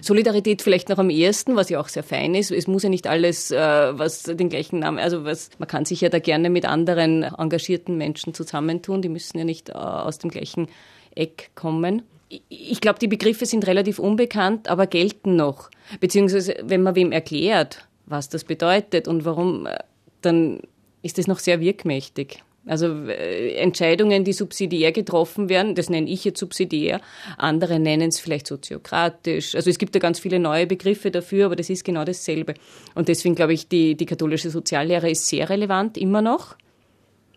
Solidarität 0.00 0.62
vielleicht 0.62 0.88
noch 0.88 0.98
am 0.98 1.10
ehesten, 1.10 1.56
was 1.56 1.68
ja 1.68 1.80
auch 1.80 1.88
sehr 1.88 2.02
fein 2.02 2.34
ist. 2.34 2.50
Es 2.50 2.66
muss 2.66 2.82
ja 2.82 2.88
nicht 2.88 3.06
alles, 3.06 3.50
äh, 3.50 3.58
was 3.58 4.22
den 4.22 4.48
gleichen 4.48 4.80
Namen, 4.80 4.98
also 4.98 5.24
was, 5.24 5.50
man 5.58 5.68
kann 5.68 5.84
sich 5.84 6.00
ja 6.00 6.08
da 6.08 6.18
gerne 6.18 6.50
mit 6.50 6.64
anderen 6.64 7.22
engagierten 7.22 7.96
Menschen 7.96 8.34
zusammentun. 8.34 9.02
Die 9.02 9.08
müssen 9.08 9.38
ja 9.38 9.44
nicht 9.44 9.68
äh, 9.68 9.72
aus 9.72 10.18
dem 10.18 10.30
gleichen 10.30 10.68
Eck 11.14 11.50
kommen. 11.54 12.02
Ich 12.48 12.80
glaube, 12.80 12.98
die 12.98 13.08
Begriffe 13.08 13.46
sind 13.46 13.66
relativ 13.66 13.98
unbekannt, 13.98 14.68
aber 14.68 14.86
gelten 14.86 15.36
noch. 15.36 15.70
Beziehungsweise, 16.00 16.56
wenn 16.62 16.82
man 16.82 16.94
wem 16.94 17.12
erklärt, 17.12 17.86
was 18.06 18.28
das 18.28 18.44
bedeutet 18.44 19.08
und 19.08 19.24
warum, 19.24 19.66
äh, 19.66 19.78
dann 20.20 20.60
ist 21.02 21.18
es 21.18 21.26
noch 21.26 21.38
sehr 21.38 21.60
wirkmächtig. 21.60 22.42
Also 22.66 22.86
äh, 23.08 23.56
Entscheidungen, 23.56 24.24
die 24.24 24.32
subsidiär 24.32 24.92
getroffen 24.92 25.48
werden, 25.48 25.74
das 25.74 25.90
nenne 25.90 26.08
ich 26.08 26.24
jetzt 26.24 26.40
subsidiär, 26.40 27.00
andere 27.36 27.78
nennen 27.78 28.08
es 28.08 28.20
vielleicht 28.20 28.46
soziokratisch. 28.46 29.54
Also 29.54 29.68
es 29.68 29.78
gibt 29.78 29.94
da 29.94 29.98
ganz 29.98 30.18
viele 30.18 30.38
neue 30.38 30.66
Begriffe 30.66 31.10
dafür, 31.10 31.46
aber 31.46 31.56
das 31.56 31.68
ist 31.68 31.84
genau 31.84 32.04
dasselbe. 32.04 32.54
Und 32.94 33.08
deswegen 33.08 33.34
glaube 33.34 33.52
ich, 33.52 33.68
die, 33.68 33.96
die 33.96 34.06
katholische 34.06 34.50
Soziallehre 34.50 35.10
ist 35.10 35.26
sehr 35.26 35.50
relevant, 35.50 35.98
immer 35.98 36.22
noch. 36.22 36.56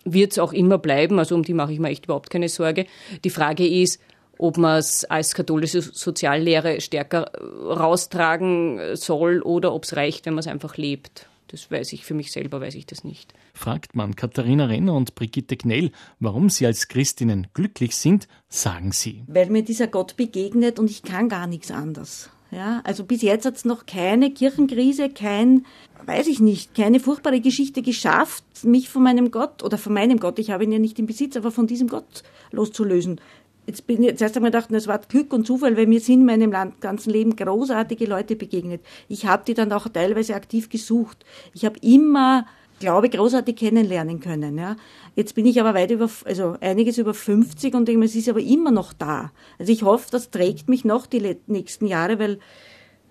Wird 0.06 0.32
es 0.32 0.40
auch 0.40 0.54
immer 0.54 0.78
bleiben, 0.78 1.20
also 1.20 1.36
um 1.36 1.44
die 1.44 1.54
mache 1.54 1.74
ich 1.74 1.80
mir 1.80 1.90
echt 1.90 2.06
überhaupt 2.06 2.30
keine 2.30 2.48
Sorge. 2.48 2.86
Die 3.26 3.30
Frage 3.30 3.68
ist, 3.68 4.00
ob 4.38 4.58
man 4.58 4.78
es 4.78 5.06
als 5.06 5.34
katholische 5.34 5.82
Soziallehre 5.82 6.82
stärker 6.82 7.32
raustragen 7.42 8.96
soll 8.96 9.42
oder 9.42 9.74
ob 9.74 9.84
es 9.84 9.96
reicht, 9.96 10.26
wenn 10.26 10.34
man 10.34 10.40
es 10.40 10.48
einfach 10.48 10.78
lebt. 10.78 11.28
Das 11.48 11.72
weiß 11.72 11.94
ich 11.94 12.04
für 12.04 12.14
mich 12.14 12.32
selber, 12.32 12.60
weiß 12.60 12.76
ich 12.76 12.86
das 12.86 13.04
nicht. 13.04 13.34
Fragt 13.54 13.96
man 13.96 14.16
Katharina 14.16 14.66
Renner 14.66 14.94
und 14.94 15.16
Brigitte 15.16 15.56
Knell, 15.56 15.92
warum 16.20 16.50
sie 16.50 16.66
als 16.66 16.90
Christinnen 16.90 17.48
glücklich 17.54 17.96
sind, 17.96 18.28
sagen 18.50 18.92
sie. 18.92 19.24
Weil 19.28 19.50
mir 19.50 19.64
dieser 19.64 19.88
Gott 19.88 20.18
begegnet 20.18 20.78
und 20.78 20.90
ich 20.90 21.04
kann 21.04 21.30
gar 21.30 21.48
nichts 21.48 21.72
anders. 21.72 22.30
Ja, 22.52 22.82
also 22.86 23.04
bis 23.04 23.22
jetzt 23.22 23.46
hat 23.46 23.56
es 23.56 23.66
noch 23.66 23.86
keine 23.86 24.32
Kirchenkrise, 24.32 25.10
kein, 25.10 25.66
weiß 26.06 26.28
ich 26.28 26.40
nicht, 26.40 26.76
keine 26.76 27.00
furchtbare 27.02 27.42
Geschichte 27.42 27.82
geschafft, 27.82 28.44
mich 28.64 28.90
von 28.90 29.04
meinem 29.04 29.32
Gott 29.32 29.64
oder 29.64 29.78
von 29.78 29.94
meinem 29.94 30.20
Gott, 30.20 30.40
ich 30.40 30.52
habe 30.52 30.64
ihn 30.64 30.72
ja 30.72 30.80
nicht 30.80 30.98
im 30.98 31.08
Besitz, 31.08 31.36
aber 31.36 31.52
von 31.52 31.68
diesem 31.68 31.90
Gott 31.90 32.24
loszulösen. 32.52 33.20
Jetzt 33.68 33.86
bin 33.86 34.02
ich 34.02 34.16
zuerst 34.16 34.38
einmal 34.38 34.52
gedacht, 34.52 34.70
das 34.72 34.88
war 34.88 34.98
Glück 35.00 35.34
und 35.34 35.46
Zufall, 35.46 35.76
weil 35.76 35.88
mir 35.88 36.00
sind 36.00 36.22
in 36.22 36.26
meinem 36.26 36.54
Land, 36.54 36.80
ganzen 36.80 37.10
Leben 37.10 37.36
großartige 37.36 38.06
Leute 38.06 38.38
begegnet. 38.38 38.82
Ich 39.10 39.26
habe 39.26 39.44
die 39.46 39.54
dann 39.54 39.74
auch 39.74 39.90
teilweise 39.90 40.36
aktiv 40.36 40.70
gesucht. 40.70 41.26
Ich 41.54 41.66
habe 41.66 41.78
immer, 41.82 42.46
glaube 42.80 43.10
großartig 43.10 43.58
kennenlernen 43.58 44.22
können. 44.22 44.58
Ja. 44.58 44.78
Jetzt 45.18 45.36
bin 45.36 45.46
ich 45.46 45.60
aber 45.60 45.74
weit 45.74 45.92
über, 45.92 46.10
also 46.24 46.56
einiges 46.62 46.98
über 46.98 47.14
50 47.14 47.76
und 47.76 47.90
denke, 47.90 48.06
es 48.06 48.16
ist 48.16 48.30
aber 48.30 48.40
immer 48.40 48.72
noch 48.72 48.94
da. 48.94 49.34
Also 49.60 49.74
ich 49.74 49.84
hoffe, 49.84 50.08
das 50.12 50.32
trägt 50.32 50.70
mich 50.70 50.86
noch 50.86 51.06
die 51.06 51.38
nächsten 51.48 51.88
Jahre, 51.88 52.20
weil 52.20 52.40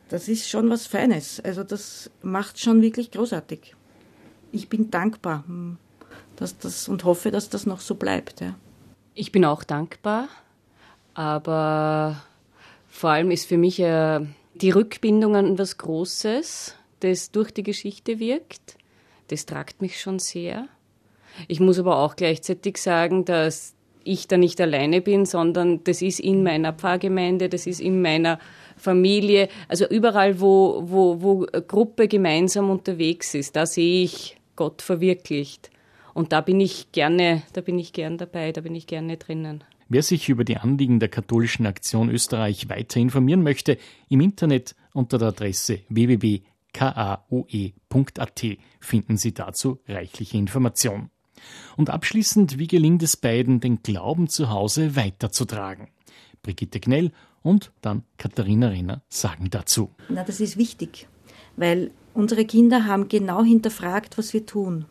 das 0.09 0.27
ist 0.27 0.49
schon 0.49 0.71
was 0.71 0.87
Feines. 0.87 1.39
Also 1.45 1.65
das 1.65 2.11
macht 2.23 2.59
schon 2.59 2.81
wirklich 2.81 3.11
großartig. 3.11 3.77
Ich 4.53 4.71
bin 4.71 4.91
dankbar, 4.91 5.45
hm, 5.47 5.77
dass 6.37 6.57
das 6.57 6.89
und 6.89 7.05
hoffe, 7.05 7.31
dass 7.31 7.51
das 7.51 7.67
noch 7.67 7.81
so 7.81 7.95
bleibt. 7.95 8.41
Ja. 8.41 8.55
Ich 9.13 9.33
bin 9.33 9.45
auch 9.45 9.63
dankbar 9.63 10.29
aber 11.17 12.23
vor 12.89 13.11
allem 13.11 13.31
ist 13.31 13.47
für 13.47 13.57
mich 13.57 13.81
äh, 13.81 14.21
die 14.55 14.71
Rückbindung 14.71 15.35
an 15.35 15.55
etwas 15.55 15.79
Großes, 15.79 16.77
das 17.01 17.31
durch 17.31 17.51
die 17.51 17.63
Geschichte 17.63 18.19
wirkt. 18.19 18.77
Das 19.29 19.47
tragt 19.47 19.81
mich 19.81 19.99
schon 19.99 20.19
sehr. 20.19 20.69
Ich 21.49 21.59
muss 21.59 21.79
aber 21.79 21.99
auch 21.99 22.17
gleichzeitig 22.17 22.77
sagen, 22.77 23.25
dass 23.25 23.75
ich 24.05 24.29
da 24.29 24.37
nicht 24.37 24.61
alleine 24.61 25.01
bin, 25.01 25.25
sondern 25.25 25.83
das 25.85 26.03
ist 26.03 26.21
in 26.21 26.43
meiner 26.43 26.75
Pfarrgemeinde, 26.75 27.49
das 27.49 27.67
ist 27.67 27.81
in 27.81 28.03
meiner 28.03 28.39
Familie, 28.77 29.49
also 29.69 29.87
überall, 29.87 30.39
wo, 30.39 30.83
wo, 30.85 31.23
wo 31.23 31.47
Gruppe 31.67 32.09
gemeinsam 32.09 32.69
unterwegs 32.69 33.35
ist, 33.35 33.57
da 33.57 33.65
sehe 33.65 34.05
ich 34.05 34.37
Gott 34.55 34.83
verwirklicht. 34.83 35.71
Und 36.13 36.33
da 36.33 36.43
bin 36.43 36.61
ich 36.61 36.93
gerne, 36.93 37.43
da 37.55 37.63
bin 37.63 37.79
ich 37.79 37.95
gern 37.95 38.19
dabei, 38.19 38.53
da 38.53 38.61
bin 38.61 38.75
ich 38.75 38.87
gerne 38.87 39.17
drinnen. 39.17 39.65
Wer 39.89 40.03
sich 40.03 40.29
über 40.29 40.43
die 40.43 40.57
Anliegen 40.57 40.99
der 40.99 41.09
katholischen 41.09 41.65
Aktion 41.65 42.11
Österreich 42.11 42.69
weiter 42.69 42.99
informieren 42.99 43.45
möchte, 43.45 43.79
im 44.09 44.21
Internet 44.21 44.75
unter 44.93 45.17
der 45.19 45.29
Adresse 45.29 45.83
www.kaoe.at 45.89 46.45
finden 48.81 49.17
Sie 49.17 49.33
dazu 49.33 49.79
reichliche 49.87 50.39
Information. 50.39 51.11
Und 51.77 51.91
abschließend, 51.91 52.59
wie 52.59 52.67
gelingt 52.67 53.05
es 53.05 53.17
beiden, 53.17 53.61
den 53.61 53.83
Glauben 53.83 54.29
zu 54.29 54.51
Hause 54.51 54.97
weiterzutragen? 54.97 55.87
Brigitte 56.43 56.81
Knell 56.81 57.13
und 57.43 57.71
dann 57.81 58.03
Katharina 58.19 58.69
Renner 58.69 59.03
sagen 59.09 59.51
dazu. 59.51 59.91
Na, 60.09 60.25
das 60.25 60.41
ist 60.41 60.57
wichtig, 60.57 61.07
weil 61.55 61.93
unsere 62.13 62.45
Kinder 62.45 62.87
haben 62.87 63.07
genau 63.09 63.45
hinterfragt, 63.45 64.19
was 64.19 64.33
wir 64.33 64.47
tun. 64.47 64.87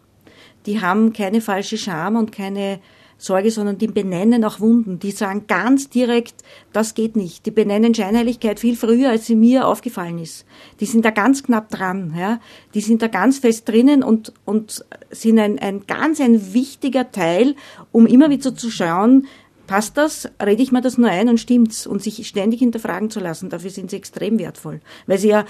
Die 0.66 0.80
haben 0.80 1.12
keine 1.12 1.42
falsche 1.42 1.78
Scham 1.78 2.16
und 2.16 2.32
keine 2.32 2.80
Sorge, 3.18 3.50
sondern 3.52 3.78
die 3.78 3.88
benennen 3.88 4.44
auch 4.44 4.60
Wunden. 4.60 5.00
Die 5.00 5.12
sagen 5.12 5.46
ganz 5.48 5.90
direkt, 5.90 6.36
das 6.74 6.94
geht 6.94 7.16
nicht. 7.16 7.46
Die 7.46 7.52
benennen 7.52 7.96
Scheinheiligkeit 7.96 8.60
viel 8.60 8.76
früher, 8.76 9.10
als 9.10 9.26
sie 9.26 9.36
mir 9.36 9.68
aufgefallen 9.68 10.20
ist. 10.20 10.46
Die 10.80 10.86
sind 10.86 11.06
da 11.06 11.12
ganz 11.12 11.44
knapp 11.44 11.70
dran. 11.70 12.14
Ja. 12.18 12.40
Die 12.74 12.82
sind 12.82 13.02
da 13.02 13.08
ganz 13.08 13.40
fest 13.40 13.68
drinnen 13.70 14.04
und, 14.04 14.34
und 14.44 14.86
sind 15.12 15.40
ein, 15.40 15.60
ein 15.60 15.88
ganz 15.88 16.20
ein 16.20 16.54
wichtiger 16.54 17.12
Teil, 17.12 17.56
um 17.92 18.06
immer 18.06 18.30
wieder 18.30 18.56
zu 18.56 18.70
schauen, 18.70 19.28
passt 19.68 19.98
das, 19.98 20.30
rede 20.44 20.62
ich 20.62 20.72
mir 20.72 20.82
das 20.82 20.98
nur 20.98 21.10
ein 21.10 21.30
und 21.30 21.40
stimmt's 21.40 21.88
und 21.88 22.04
sich 22.04 22.28
ständig 22.28 22.60
hinterfragen 22.60 23.10
zu 23.10 23.20
lassen. 23.20 23.50
Dafür 23.50 23.72
sind 23.72 23.90
sie 23.90 23.98
extrem 23.98 24.38
wertvoll, 24.40 24.82
weil 25.08 25.18
sie 25.18 25.30
ja 25.30 25.46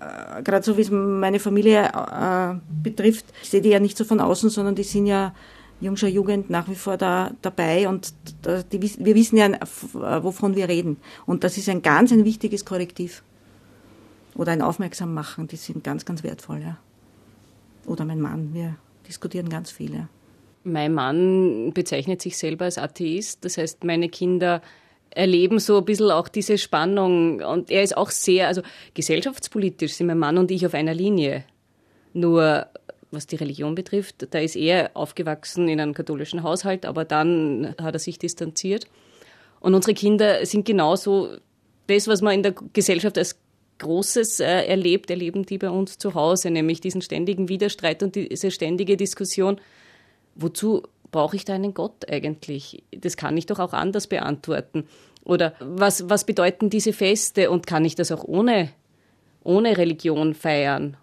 äh, 0.00 0.42
gerade 0.42 0.64
so 0.64 0.76
wie 0.76 0.82
es 0.82 0.90
meine 0.90 1.38
Familie 1.38 1.84
äh, 1.84 2.54
betrifft, 2.82 3.26
ich 3.42 3.50
sehe 3.50 3.62
die 3.62 3.70
ja 3.70 3.80
nicht 3.80 3.96
so 3.96 4.04
von 4.04 4.20
außen, 4.20 4.50
sondern 4.50 4.74
die 4.74 4.82
sind 4.82 5.06
ja 5.06 5.34
Jungscher 5.84 6.08
Jugend 6.08 6.50
nach 6.50 6.68
wie 6.68 6.74
vor 6.74 6.96
da 6.96 7.32
dabei 7.42 7.88
und 7.88 8.14
da, 8.42 8.62
die, 8.62 8.80
wir 8.82 9.14
wissen 9.14 9.36
ja, 9.36 9.50
wovon 9.92 10.56
wir 10.56 10.68
reden. 10.68 10.96
Und 11.26 11.44
das 11.44 11.56
ist 11.58 11.68
ein 11.68 11.82
ganz 11.82 12.12
ein 12.12 12.24
wichtiges 12.24 12.64
Korrektiv. 12.64 13.22
Oder 14.34 14.52
ein 14.52 14.62
Aufmerksam 14.62 15.14
machen, 15.14 15.46
die 15.46 15.56
sind 15.56 15.84
ganz, 15.84 16.04
ganz 16.04 16.24
wertvoll. 16.24 16.60
Ja. 16.60 16.78
Oder 17.86 18.04
mein 18.04 18.20
Mann, 18.20 18.52
wir 18.52 18.76
diskutieren 19.06 19.48
ganz 19.48 19.70
viel. 19.70 19.94
Ja. 19.94 20.08
Mein 20.64 20.94
Mann 20.94 21.72
bezeichnet 21.72 22.22
sich 22.22 22.36
selber 22.36 22.64
als 22.64 22.78
Atheist, 22.78 23.44
das 23.44 23.58
heißt, 23.58 23.84
meine 23.84 24.08
Kinder 24.08 24.62
erleben 25.10 25.60
so 25.60 25.78
ein 25.78 25.84
bisschen 25.84 26.10
auch 26.10 26.26
diese 26.26 26.58
Spannung 26.58 27.40
und 27.40 27.70
er 27.70 27.82
ist 27.82 27.96
auch 27.96 28.10
sehr, 28.10 28.48
also 28.48 28.62
gesellschaftspolitisch 28.94 29.92
sind 29.92 30.08
mein 30.08 30.18
Mann 30.18 30.38
und 30.38 30.50
ich 30.50 30.66
auf 30.66 30.74
einer 30.74 30.94
Linie. 30.94 31.44
Nur 32.14 32.66
was 33.14 33.26
die 33.26 33.36
Religion 33.36 33.74
betrifft. 33.74 34.28
Da 34.30 34.38
ist 34.38 34.56
er 34.56 34.90
aufgewachsen 34.94 35.68
in 35.68 35.80
einem 35.80 35.94
katholischen 35.94 36.42
Haushalt, 36.42 36.86
aber 36.86 37.04
dann 37.04 37.74
hat 37.80 37.94
er 37.94 37.98
sich 37.98 38.18
distanziert. 38.18 38.86
Und 39.60 39.74
unsere 39.74 39.94
Kinder 39.94 40.44
sind 40.44 40.66
genauso 40.66 41.36
das, 41.86 42.08
was 42.08 42.22
man 42.22 42.34
in 42.34 42.42
der 42.42 42.54
Gesellschaft 42.72 43.16
als 43.18 43.38
Großes 43.78 44.40
äh, 44.40 44.66
erlebt, 44.66 45.10
erleben 45.10 45.44
die 45.46 45.58
bei 45.58 45.70
uns 45.70 45.98
zu 45.98 46.14
Hause, 46.14 46.50
nämlich 46.50 46.80
diesen 46.80 47.02
ständigen 47.02 47.48
Widerstreit 47.48 48.02
und 48.02 48.14
diese 48.14 48.50
ständige 48.50 48.96
Diskussion. 48.96 49.60
Wozu 50.36 50.82
brauche 51.10 51.36
ich 51.36 51.44
da 51.44 51.54
einen 51.54 51.74
Gott 51.74 52.08
eigentlich? 52.10 52.82
Das 52.92 53.16
kann 53.16 53.36
ich 53.36 53.46
doch 53.46 53.58
auch 53.58 53.72
anders 53.72 54.06
beantworten. 54.06 54.86
Oder 55.24 55.54
was, 55.60 56.08
was 56.08 56.24
bedeuten 56.24 56.70
diese 56.70 56.92
Feste 56.92 57.50
und 57.50 57.66
kann 57.66 57.84
ich 57.84 57.94
das 57.94 58.12
auch 58.12 58.24
ohne, 58.24 58.70
ohne 59.42 59.76
Religion 59.76 60.34
feiern? 60.34 60.96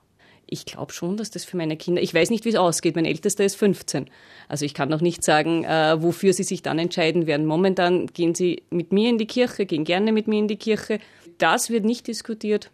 Ich 0.51 0.65
glaube 0.65 0.91
schon, 0.91 1.15
dass 1.15 1.31
das 1.31 1.45
für 1.45 1.55
meine 1.55 1.77
Kinder, 1.77 2.01
ich 2.01 2.13
weiß 2.13 2.29
nicht, 2.29 2.43
wie 2.43 2.49
es 2.49 2.55
ausgeht, 2.55 2.97
mein 2.97 3.05
Ältester 3.05 3.45
ist 3.45 3.55
15. 3.55 4.09
Also 4.49 4.65
ich 4.65 4.73
kann 4.73 4.89
noch 4.89 4.99
nicht 4.99 5.23
sagen, 5.23 5.63
äh, 5.63 6.03
wofür 6.03 6.33
sie 6.33 6.43
sich 6.43 6.61
dann 6.61 6.77
entscheiden 6.77 7.25
werden. 7.25 7.45
Momentan 7.45 8.07
gehen 8.07 8.35
sie 8.35 8.63
mit 8.69 8.91
mir 8.91 9.09
in 9.09 9.17
die 9.17 9.27
Kirche, 9.27 9.65
gehen 9.65 9.85
gerne 9.85 10.11
mit 10.11 10.27
mir 10.27 10.39
in 10.39 10.49
die 10.49 10.57
Kirche. 10.57 10.99
Das 11.37 11.69
wird 11.69 11.85
nicht 11.85 12.05
diskutiert. 12.07 12.69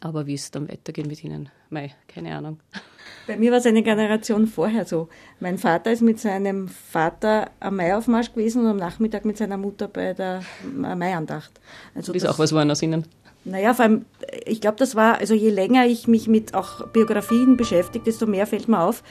Aber 0.00 0.26
wie 0.26 0.34
es 0.34 0.50
dann 0.50 0.68
weitergeht 0.68 1.06
mit 1.06 1.22
ihnen, 1.22 1.50
Mei, 1.70 1.94
keine 2.08 2.34
Ahnung. 2.36 2.58
Bei 3.28 3.36
mir 3.36 3.50
war 3.52 3.58
es 3.58 3.66
eine 3.66 3.82
Generation 3.82 4.46
vorher 4.46 4.84
so. 4.84 5.08
Mein 5.38 5.58
Vater 5.58 5.92
ist 5.92 6.02
mit 6.02 6.18
seinem 6.18 6.66
Vater 6.68 7.50
am 7.60 7.76
Maiaufmarsch 7.76 8.32
gewesen 8.32 8.62
und 8.62 8.68
am 8.68 8.76
Nachmittag 8.76 9.24
mit 9.24 9.36
seiner 9.36 9.56
Mutter 9.56 9.86
bei 9.86 10.14
der 10.14 10.42
Maiandacht. 10.64 11.60
Also 11.94 12.12
ist 12.12 12.26
auch 12.26 12.38
was 12.38 12.52
war 12.52 12.68
aus 12.68 12.82
Ihnen? 12.82 13.06
Naja, 13.48 13.72
vor 13.72 13.84
allem, 13.86 14.04
ich 14.44 14.60
glaube, 14.60 14.76
das 14.76 14.94
war, 14.94 15.18
also 15.18 15.34
je 15.34 15.50
länger 15.50 15.86
ich 15.86 16.06
mich 16.06 16.28
mit 16.28 16.54
auch 16.54 16.86
Biografien 16.88 17.56
beschäftige, 17.56 18.04
desto 18.04 18.26
mehr 18.26 18.46
fällt 18.46 18.68
mir 18.68 18.80
auf, 18.80 19.02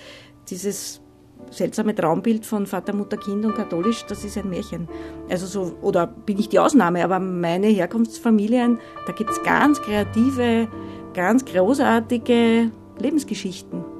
dieses 0.49 1.01
seltsame 1.49 1.95
Traumbild 1.95 2.45
von 2.45 2.67
Vater, 2.67 2.93
Mutter, 2.93 3.17
Kind 3.17 3.45
und 3.45 3.55
katholisch, 3.55 4.05
das 4.05 4.23
ist 4.23 4.37
ein 4.37 4.49
Märchen. 4.49 4.87
Also 5.29 5.47
so, 5.47 5.75
oder 5.81 6.05
bin 6.07 6.37
ich 6.37 6.49
die 6.49 6.59
Ausnahme, 6.59 7.03
aber 7.03 7.19
meine 7.19 7.67
Herkunftsfamilien, 7.67 8.79
da 9.07 9.13
gibt 9.13 9.31
es 9.31 9.41
ganz 9.43 9.81
kreative, 9.81 10.67
ganz 11.13 11.43
großartige 11.45 12.71
Lebensgeschichten. 12.99 13.96